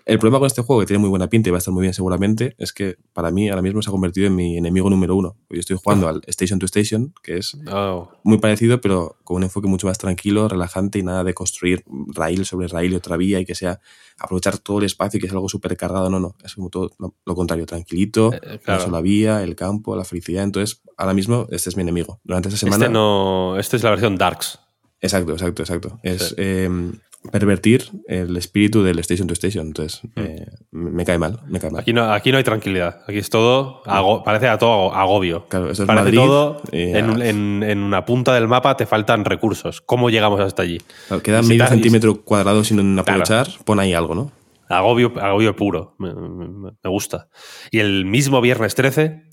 El 0.05 0.19
problema 0.19 0.37
con 0.37 0.45
este 0.45 0.61
juego, 0.61 0.81
que 0.81 0.85
tiene 0.85 0.99
muy 0.99 1.09
buena 1.09 1.27
pinta 1.29 1.49
y 1.49 1.51
va 1.51 1.57
a 1.57 1.59
estar 1.59 1.73
muy 1.73 1.81
bien 1.81 1.93
seguramente, 1.93 2.55
es 2.59 2.73
que 2.73 2.97
para 3.11 3.31
mí 3.31 3.49
ahora 3.49 3.63
mismo 3.63 3.81
se 3.81 3.89
ha 3.89 3.91
convertido 3.91 4.27
en 4.27 4.35
mi 4.35 4.55
enemigo 4.55 4.87
número 4.87 5.15
uno. 5.15 5.35
Yo 5.49 5.59
estoy 5.59 5.77
jugando 5.83 6.07
al 6.07 6.21
Station 6.27 6.59
to 6.59 6.67
Station, 6.67 7.11
que 7.23 7.37
es 7.37 7.57
oh. 7.71 8.11
muy 8.23 8.37
parecido, 8.37 8.79
pero 8.79 9.17
con 9.23 9.37
un 9.37 9.43
enfoque 9.43 9.67
mucho 9.67 9.87
más 9.87 9.97
tranquilo, 9.97 10.47
relajante 10.47 10.99
y 10.99 11.03
nada 11.03 11.23
de 11.23 11.33
construir 11.33 11.83
rail 12.13 12.45
sobre 12.45 12.67
rail 12.67 12.93
y 12.93 12.95
otra 12.95 13.17
vía 13.17 13.39
y 13.39 13.45
que 13.45 13.55
sea 13.55 13.79
aprovechar 14.19 14.59
todo 14.59 14.77
el 14.77 14.85
espacio 14.85 15.17
y 15.17 15.21
que 15.21 15.27
es 15.27 15.33
algo 15.33 15.49
súper 15.49 15.75
cargado. 15.75 16.07
No, 16.11 16.19
no, 16.19 16.35
es 16.43 16.53
como 16.53 16.69
todo 16.69 16.91
lo, 16.99 17.35
contrario, 17.35 17.65
tranquilito, 17.65 18.31
eh, 18.31 18.59
la 18.63 18.79
sola 18.79 19.01
vía, 19.01 19.41
el 19.41 19.55
campo, 19.55 19.95
la 19.95 20.05
felicidad. 20.05 20.43
Entonces, 20.43 20.83
ahora 20.97 21.15
mismo 21.15 21.47
este 21.49 21.69
es 21.69 21.77
mi 21.77 21.81
enemigo. 21.81 22.19
Durante 22.23 22.49
esta 22.49 22.59
semana... 22.59 22.85
Este, 22.85 22.93
no, 22.93 23.57
este 23.57 23.77
es 23.77 23.83
la 23.83 23.89
versión 23.89 24.17
Darks. 24.17 24.59
Exacto, 25.01 25.33
exacto, 25.33 25.63
exacto. 25.63 25.99
Es, 26.03 26.35
em, 26.37 26.93
pervertir 27.31 27.89
el 28.07 28.35
espíritu 28.37 28.83
del 28.83 28.99
Station 28.99 29.27
to 29.27 29.33
Station. 29.33 29.67
Entonces, 29.67 30.01
mm. 30.03 30.19
eh, 30.19 30.45
me 30.71 31.05
cae 31.05 31.17
mal, 31.17 31.39
me 31.47 31.59
cae 31.59 31.71
mal. 31.71 31.81
Aquí 31.81 31.93
no, 31.93 32.11
aquí 32.11 32.31
no 32.31 32.37
hay 32.37 32.43
tranquilidad. 32.43 33.01
Aquí 33.07 33.17
es 33.17 33.29
todo, 33.29 33.83
parece 34.23 34.47
a 34.47 34.57
todo 34.57 34.93
agobio. 34.93 35.47
Claro, 35.47 35.69
eso 35.69 35.83
es 35.83 35.87
parece 35.87 36.03
Madrid, 36.03 36.17
todo, 36.17 36.61
en, 36.71 37.79
una 37.79 38.05
punta 38.05 38.33
del 38.33 38.47
mapa 38.47 38.77
te 38.77 38.85
faltan 38.85 39.25
recursos. 39.25 39.81
¿Cómo 39.81 40.09
llegamos 40.09 40.39
hasta 40.39 40.63
allí? 40.63 40.79
queda 41.23 41.41
medio 41.41 41.67
centímetro 41.67 42.21
cuadrado 42.23 42.63
sin 42.63 42.97
aprovechar, 42.99 43.47
pon 43.63 43.79
ahí 43.79 43.93
algo, 43.93 44.15
¿no? 44.15 44.31
Agobio, 44.67 45.13
agobio 45.21 45.55
puro, 45.55 45.95
me, 45.99 46.13
me 46.13 46.89
gusta. 46.89 47.29
Y 47.69 47.79
el 47.79 48.05
mismo 48.05 48.41
viernes 48.41 48.73
13 48.73 49.23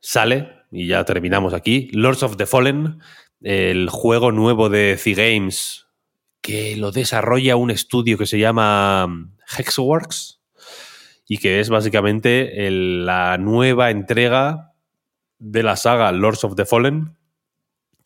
sale, 0.00 0.48
y 0.70 0.86
ya 0.86 1.04
terminamos 1.04 1.54
aquí, 1.54 1.90
Lords 1.92 2.22
of 2.22 2.36
the 2.36 2.46
Fallen, 2.46 2.98
el 3.40 3.88
juego 3.90 4.32
nuevo 4.32 4.68
de 4.68 4.96
C-Games 4.98 5.83
que 6.44 6.76
lo 6.76 6.92
desarrolla 6.92 7.56
un 7.56 7.70
estudio 7.70 8.18
que 8.18 8.26
se 8.26 8.38
llama 8.38 9.06
mm, 9.06 9.36
Hexworks 9.56 10.42
y 11.26 11.38
que 11.38 11.58
es 11.58 11.70
básicamente 11.70 12.68
la 12.70 13.38
nueva 13.38 13.90
entrega 13.90 14.74
de 15.38 15.62
la 15.62 15.76
saga 15.76 16.12
Lords 16.12 16.44
of 16.44 16.54
the 16.54 16.66
Fallen, 16.66 17.16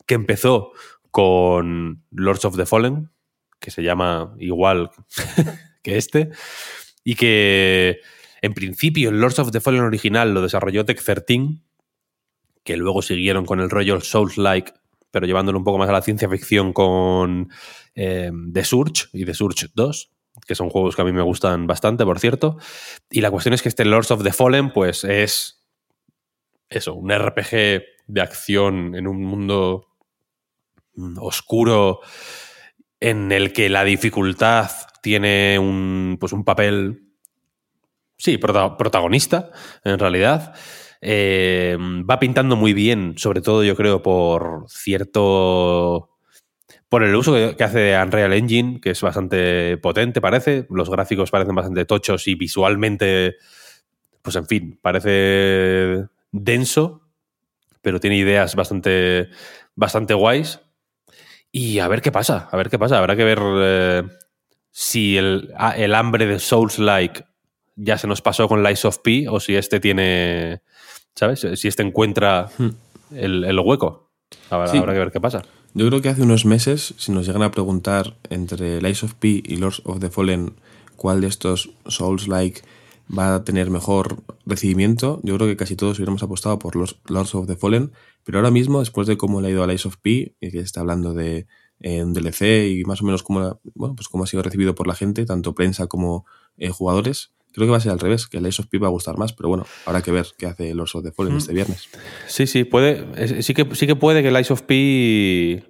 que 0.07 0.15
empezó 0.15 0.71
con 1.11 2.05
Lords 2.13 2.45
of 2.45 2.57
the 2.57 2.65
Fallen, 2.65 3.11
que 3.59 3.73
se 3.73 3.83
llama 3.83 4.37
igual 4.39 4.93
que 5.83 5.97
este, 5.97 6.31
y 7.03 7.17
que 7.17 7.99
en 8.41 8.55
principio 8.55 9.11
el 9.11 9.21
Lords 9.21 9.41
of 9.41 9.51
the 9.51 9.61
Fallen 9.61 9.81
original 9.81 10.33
lo 10.33 10.43
desarrolló 10.43 10.85
Tech 10.85 11.03
13, 11.03 11.61
que 12.63 12.77
luego 12.77 13.03
siguieron 13.03 13.45
con 13.47 13.59
el 13.59 13.69
rollo 13.69 14.01
Souls-like, 14.01 14.75
pero 15.11 15.27
llevándolo 15.27 15.59
un 15.59 15.65
poco 15.65 15.79
más 15.79 15.89
a 15.89 15.93
la 15.93 16.03
ciencia 16.03 16.29
ficción 16.29 16.73
con 16.73 17.51
eh, 17.95 18.31
The 18.53 18.65
Surge 18.65 19.07
y 19.13 19.25
The 19.25 19.35
Surge 19.35 19.69
2, 19.75 20.11
que 20.47 20.55
son 20.55 20.71
juegos 20.71 20.97
que 20.97 21.03
a 21.03 21.05
mí 21.05 21.13
me 21.13 21.23
gustan 21.23 21.67
bastante, 21.67 22.05
por 22.05 22.19
cierto. 22.19 22.59
Y 23.11 23.21
la 23.21 23.31
cuestión 23.31 23.55
es 23.55 23.63
que 23.63 23.69
este 23.69 23.85
Lords 23.85 24.11
of 24.11 24.23
the 24.23 24.33
Fallen, 24.33 24.73
pues 24.73 25.05
es 25.05 25.65
eso, 26.69 26.95
un 26.95 27.11
RPG 27.11 27.83
de 28.07 28.21
acción 28.21 28.95
en 28.95 29.07
un 29.07 29.23
mundo 29.23 29.87
oscuro 31.19 32.01
en 33.01 33.31
el 33.33 33.53
que 33.53 33.69
la 33.69 33.85
dificultad 33.85 34.71
tiene 35.03 35.59
un, 35.59 36.17
pues 36.19 36.33
un 36.33 36.45
papel 36.45 37.09
sí, 38.17 38.37
protagonista, 38.39 39.51
en 39.85 39.99
realidad. 39.99 40.55
Eh, 41.01 41.77
va 41.79 42.19
pintando 42.19 42.57
muy 42.57 42.73
bien, 42.73 43.15
sobre 43.17 43.41
todo 43.41 43.63
yo 43.63 43.77
creo 43.77 44.03
por 44.03 44.65
cierto 44.69 46.11
por 46.89 47.03
el 47.03 47.15
uso 47.15 47.35
que 47.57 47.65
hace 47.65 47.79
de 47.79 48.03
Unreal 48.03 48.33
Engine, 48.33 48.81
que 48.81 48.91
es 48.91 49.01
bastante 49.03 49.77
potente, 49.77 50.21
parece. 50.21 50.67
Los 50.71 50.89
gráficos 50.89 51.31
parecen 51.31 51.55
bastante 51.55 51.85
tochos 51.85 52.27
y 52.29 52.35
visualmente, 52.35 53.37
pues 54.23 54.37
en 54.37 54.47
fin, 54.47 54.79
parece 54.81 56.07
denso, 56.33 57.03
pero 57.83 58.01
tiene 58.01 58.17
ideas 58.17 58.55
bastante, 58.55 59.29
bastante 59.75 60.15
guays. 60.15 60.61
Y 61.53 61.79
a 61.79 61.89
ver 61.89 62.01
qué 62.01 62.13
pasa, 62.13 62.49
a 62.51 62.57
ver 62.57 62.71
qué 62.71 62.79
pasa. 62.79 62.99
Habrá 62.99 63.17
que 63.17 63.25
ver 63.25 63.39
eh, 63.43 64.03
si 64.71 65.19
el, 65.19 65.53
ah, 65.57 65.75
el, 65.77 65.95
hambre 65.95 66.27
de 66.27 66.39
Souls-like 66.39 67.25
ya 67.77 67.99
se 67.99 68.07
nos 68.07 68.23
pasó 68.23 68.49
con 68.49 68.63
Lies 68.63 68.85
of 68.85 68.99
P 68.99 69.29
o 69.29 69.41
si 69.41 69.57
este 69.57 69.79
tiene, 69.79 70.63
¿sabes? 71.19 71.45
Si 71.55 71.67
este 71.67 71.83
encuentra 71.83 72.49
hmm. 72.59 73.17
el, 73.17 73.59
hueco. 73.59 74.09
Habrá, 74.51 74.71
habrá 74.71 74.93
que 74.93 74.99
ver 75.01 75.11
qué 75.11 75.21
pasa. 75.21 75.43
Yo 75.75 75.87
creo 75.89 76.01
que 76.01 76.09
hace 76.09 76.23
unos 76.23 76.45
meses, 76.45 76.95
si 76.97 77.11
nos 77.11 77.27
llegan 77.27 77.43
a 77.43 77.51
preguntar 77.51 78.17
entre 78.31 78.81
Lies 78.81 79.03
of 79.03 79.15
P 79.15 79.43
y 79.45 79.57
Lords 79.57 79.83
of 79.85 79.99
the 79.99 80.11
Fallen 80.11 80.55
cuál 80.97 81.21
de 81.21 81.27
estos 81.27 81.71
Souls-like 81.87 82.63
va 83.17 83.35
a 83.35 83.45
tener 83.45 83.71
mejor 83.71 84.23
recibimiento, 84.47 85.21
yo 85.25 85.37
creo 85.37 85.49
que 85.49 85.57
casi 85.57 85.75
todos 85.75 85.99
hubiéramos 85.99 86.23
apostado 86.23 86.59
por 86.59 86.77
los 86.77 87.01
Lords 87.09 87.35
of 87.35 87.47
the 87.47 87.57
Fallen, 87.57 87.91
pero 88.25 88.39
ahora 88.39 88.51
mismo, 88.51 88.81
después 88.81 89.07
de 89.09 89.17
cómo 89.17 89.41
le 89.41 89.49
ha 89.49 89.51
ido 89.51 89.65
a 89.65 89.67
Lies 89.67 89.87
of 89.87 89.97
P, 89.97 90.37
y 90.41 90.51
que 90.51 90.61
está 90.61 90.81
hablando 90.81 91.15
de 91.15 91.47
eh, 91.81 92.03
un 92.05 92.13
DLC 92.13 92.69
y 92.71 92.85
más 92.85 93.03
o 93.03 93.05
menos 93.05 93.23
cómo, 93.23 93.61
bueno, 93.75 93.97
pues 93.97 94.09
cómo 94.09 94.25
ha 94.25 94.27
sido 94.27 94.43
recibido 94.43 94.75
por 94.75 94.87
la 94.87 94.95
gente, 94.95 95.27
tanto 95.27 95.55
prensa 95.55 95.87
como 95.87 96.27
eh, 96.59 96.71
jugadores, 96.71 97.33
creo 97.59 97.69
que 97.69 97.73
va 97.73 97.77
a 97.77 97.81
ser 97.81 97.93
al 97.93 97.99
revés, 97.99 98.27
que 98.27 98.41
Lies 98.41 98.61
of 98.61 98.67
P 98.67 98.79
va 98.79 98.87
a 98.87 98.91
gustar 98.91 99.19
más, 99.19 99.33
pero 99.33 99.49
bueno, 99.49 99.67
habrá 99.85 100.01
que 100.01 100.11
ver 100.11 100.27
qué 100.39 100.47
hace 100.47 100.75
Lords 100.75 100.95
of 100.95 101.05
the 101.05 101.13
Fallen 101.13 101.37
este 101.37 101.53
viernes. 101.53 101.89
Sí, 102.27 102.47
sí, 102.47 102.65
puede, 102.65 103.43
sí 103.43 103.55
que, 103.55 103.69
sí 103.75 103.87
que 103.87 103.97
puede 103.97 104.23
que 104.23 104.31
Lies 104.31 104.51
of 104.51 104.63
P 104.63 105.65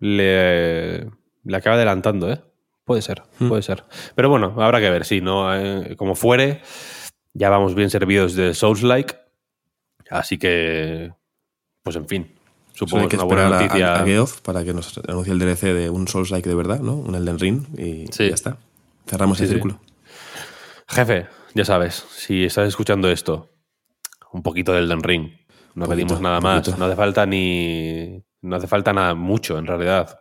le, 0.00 1.00
le 1.00 1.56
acabe 1.56 1.76
adelantando, 1.76 2.30
¿eh? 2.30 2.40
Puede 2.84 3.00
ser, 3.00 3.22
puede 3.38 3.62
ser. 3.62 3.84
Pero 4.14 4.28
bueno, 4.28 4.54
habrá 4.58 4.78
que 4.78 4.90
ver, 4.90 5.06
sí, 5.06 5.22
¿no? 5.22 5.54
Eh, 5.56 5.96
como 5.96 6.14
fuere, 6.14 6.60
ya 7.32 7.48
vamos 7.48 7.74
bien 7.74 7.88
servidos 7.88 8.34
de 8.34 8.52
Souls-like. 8.52 9.16
Así 10.10 10.36
que, 10.36 11.12
pues 11.82 11.96
en 11.96 12.06
fin, 12.06 12.34
supongo 12.74 13.08
que 13.08 13.16
es 13.16 13.22
una 13.22 13.34
buena 13.34 13.48
noticia. 13.48 13.94
A, 14.00 14.04
Geoff 14.04 14.42
para 14.42 14.64
que 14.64 14.74
nos 14.74 14.98
anuncie 15.08 15.32
el 15.32 15.38
DLC 15.38 15.62
de 15.72 15.88
un 15.88 16.06
Souls-like 16.06 16.46
de 16.46 16.54
verdad, 16.54 16.80
¿no? 16.80 16.94
Un 16.94 17.14
Elden 17.14 17.38
Ring 17.38 17.64
y 17.78 18.04
ya 18.10 18.34
está. 18.34 18.58
Cerramos 19.06 19.40
el 19.40 19.48
círculo. 19.48 19.80
Jefe, 20.94 21.26
ya 21.54 21.64
sabes, 21.64 22.06
si 22.10 22.44
estás 22.44 22.68
escuchando 22.68 23.10
esto, 23.10 23.50
un 24.32 24.42
poquito 24.42 24.72
del 24.72 24.84
Elden 24.84 25.02
Ring. 25.02 25.30
No 25.74 25.86
pedimos 25.86 26.20
nada 26.20 26.40
más. 26.40 26.78
No 26.78 26.84
hace 26.84 26.96
falta 26.96 27.26
ni. 27.26 28.22
No 28.42 28.56
hace 28.56 28.66
falta 28.66 28.92
nada 28.92 29.14
mucho, 29.14 29.58
en 29.58 29.66
realidad. 29.66 30.20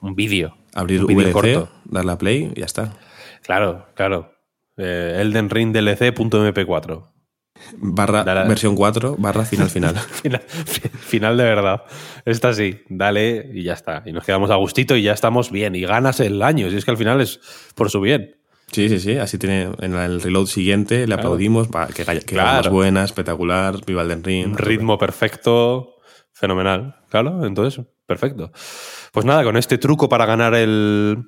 Un 0.00 0.14
vídeo 0.14 0.56
Abrir 0.74 1.04
un 1.04 1.14
VLC, 1.14 1.68
darle 1.84 2.12
a 2.12 2.18
play 2.18 2.52
y 2.54 2.60
ya 2.60 2.66
está. 2.66 2.96
Claro, 3.42 3.86
claro. 3.94 4.32
Eh, 4.76 5.18
Elden 5.20 5.50
Ring 5.50 5.72
DLC.mp4. 5.72 7.10
Barra 7.76 8.24
versión 8.44 8.74
4, 8.74 9.16
barra 9.18 9.44
final 9.44 9.70
final. 9.70 9.96
final. 10.00 11.36
de 11.36 11.44
verdad. 11.44 11.82
Esta 12.24 12.52
sí, 12.52 12.82
dale 12.88 13.50
y 13.52 13.62
ya 13.62 13.74
está. 13.74 14.02
Y 14.04 14.12
nos 14.12 14.24
quedamos 14.24 14.50
a 14.50 14.56
gustito 14.56 14.96
y 14.96 15.02
ya 15.02 15.12
estamos 15.12 15.52
bien. 15.52 15.74
Y 15.76 15.82
ganas 15.82 16.18
el 16.20 16.42
año. 16.42 16.68
Si 16.70 16.76
es 16.76 16.84
que 16.84 16.90
al 16.90 16.96
final 16.96 17.20
es 17.20 17.40
por 17.76 17.90
su 17.90 18.00
bien. 18.00 18.36
Sí, 18.74 18.88
sí, 18.88 18.98
sí. 18.98 19.18
Así 19.18 19.38
tiene 19.38 19.70
en 19.78 19.94
el 19.94 20.20
reload 20.20 20.46
siguiente, 20.46 21.06
le 21.06 21.14
aplaudimos 21.14 21.68
para 21.68 21.86
que, 21.86 22.04
que 22.04 22.34
más 22.34 22.68
buena, 22.68 23.04
espectacular, 23.04 23.76
viva 23.86 24.02
Elden 24.02 24.24
Ring. 24.24 24.56
Ritmo 24.56 24.98
perfecto, 24.98 25.94
fenomenal. 26.32 26.96
Claro, 27.08 27.46
entonces, 27.46 27.86
perfecto. 28.04 28.50
Pues 29.12 29.24
nada, 29.24 29.44
con 29.44 29.56
este 29.56 29.78
truco 29.78 30.08
para 30.08 30.26
ganar 30.26 30.56
el, 30.56 31.22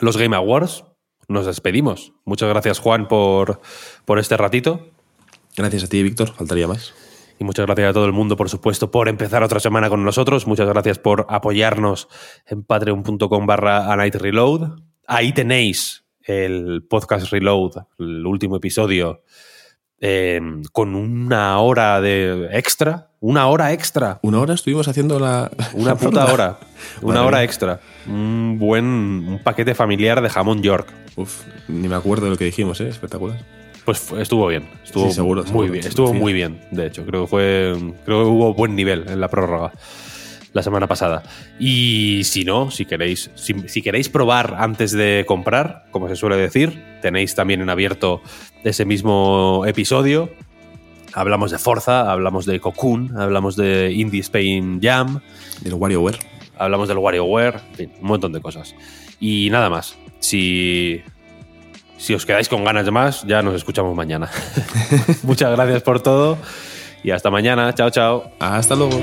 los 0.00 0.18
Game 0.18 0.36
Awards, 0.36 0.84
nos 1.28 1.46
despedimos. 1.46 2.12
Muchas 2.26 2.50
gracias, 2.50 2.78
Juan, 2.78 3.08
por, 3.08 3.62
por 4.04 4.18
este 4.18 4.36
ratito. 4.36 4.90
Gracias 5.56 5.84
a 5.84 5.88
ti, 5.88 6.02
Víctor. 6.02 6.34
Faltaría 6.34 6.68
más. 6.68 6.92
Y 7.38 7.44
muchas 7.44 7.64
gracias 7.64 7.88
a 7.88 7.92
todo 7.94 8.04
el 8.04 8.12
mundo, 8.12 8.36
por 8.36 8.50
supuesto, 8.50 8.90
por 8.90 9.08
empezar 9.08 9.42
otra 9.42 9.60
semana 9.60 9.88
con 9.88 10.04
nosotros. 10.04 10.46
Muchas 10.46 10.68
gracias 10.68 10.98
por 10.98 11.26
apoyarnos 11.30 12.08
en 12.44 12.64
patreon.com 12.64 13.46
barra 13.46 13.90
a 13.90 13.96
night 13.96 14.16
reload. 14.16 14.72
Ahí 15.06 15.32
tenéis 15.32 16.05
el 16.26 16.84
podcast 16.88 17.30
Reload, 17.30 17.72
el 17.98 18.26
último 18.26 18.56
episodio, 18.56 19.22
eh, 20.00 20.40
con 20.72 20.94
una 20.94 21.58
hora 21.60 22.00
de 22.00 22.48
extra. 22.52 23.10
Una 23.20 23.46
hora 23.46 23.72
extra. 23.72 24.18
Una 24.22 24.40
hora 24.40 24.54
estuvimos 24.54 24.88
haciendo 24.88 25.18
la. 25.18 25.50
Una 25.72 25.96
puta 25.96 26.32
hora. 26.32 26.58
Una 27.00 27.24
hora 27.24 27.42
extra. 27.44 27.80
Un 28.06 28.58
buen 28.58 28.84
un 28.84 29.40
paquete 29.42 29.74
familiar 29.74 30.20
de 30.20 30.28
jamón 30.28 30.62
York. 30.62 30.92
Uf, 31.16 31.44
ni 31.68 31.88
me 31.88 31.94
acuerdo 31.94 32.24
de 32.26 32.32
lo 32.32 32.36
que 32.36 32.44
dijimos, 32.44 32.80
¿eh? 32.80 32.88
Espectacular. 32.88 33.42
Pues 33.84 34.10
estuvo 34.18 34.48
bien. 34.48 34.68
Estuvo 34.84 35.10
seguro, 35.12 35.44
muy 35.44 35.70
bien. 35.70 35.86
Estuvo 35.86 36.12
muy 36.12 36.32
bien, 36.32 36.60
de 36.72 36.86
hecho. 36.86 37.06
Creo 37.06 37.22
que 37.22 37.28
fue. 37.28 37.76
Creo 38.04 38.24
que 38.24 38.28
hubo 38.28 38.52
buen 38.52 38.74
nivel 38.74 39.04
en 39.08 39.20
la 39.20 39.28
prórroga 39.28 39.72
la 40.56 40.62
semana 40.62 40.86
pasada. 40.88 41.22
Y 41.60 42.22
si 42.24 42.44
no, 42.44 42.70
si 42.70 42.86
queréis, 42.86 43.30
si, 43.34 43.82
queréis 43.82 44.08
probar 44.08 44.56
antes 44.58 44.90
de 44.90 45.24
comprar, 45.28 45.84
como 45.90 46.08
se 46.08 46.16
suele 46.16 46.36
decir, 46.36 46.82
tenéis 47.02 47.34
también 47.34 47.60
en 47.60 47.68
abierto 47.68 48.22
ese 48.64 48.86
mismo 48.86 49.64
episodio. 49.66 50.30
Hablamos 51.12 51.50
de 51.50 51.58
Forza, 51.58 52.10
hablamos 52.10 52.46
de 52.46 52.58
Cocoon, 52.58 53.18
hablamos 53.18 53.54
de 53.56 53.92
Indie 53.92 54.20
Spain 54.20 54.80
Jam. 54.82 55.20
Del 55.60 55.74
WarioWare. 55.74 56.18
Hablamos 56.58 56.88
del 56.88 56.98
WarioWare, 56.98 57.60
en 57.70 57.74
fin, 57.76 57.92
un 58.00 58.08
montón 58.08 58.32
de 58.32 58.40
cosas. 58.40 58.74
Y 59.20 59.50
nada 59.50 59.68
más. 59.68 59.96
Si, 60.20 61.02
si 61.98 62.14
os 62.14 62.24
quedáis 62.24 62.48
con 62.48 62.64
ganas 62.64 62.86
de 62.86 62.92
más, 62.92 63.24
ya 63.24 63.42
nos 63.42 63.54
escuchamos 63.54 63.94
mañana. 63.94 64.30
Muchas 65.22 65.54
gracias 65.54 65.82
por 65.82 66.00
todo 66.00 66.38
y 67.04 67.10
hasta 67.10 67.30
mañana. 67.30 67.74
Chao, 67.74 67.90
chao. 67.90 68.30
Hasta 68.40 68.74
luego. 68.74 69.02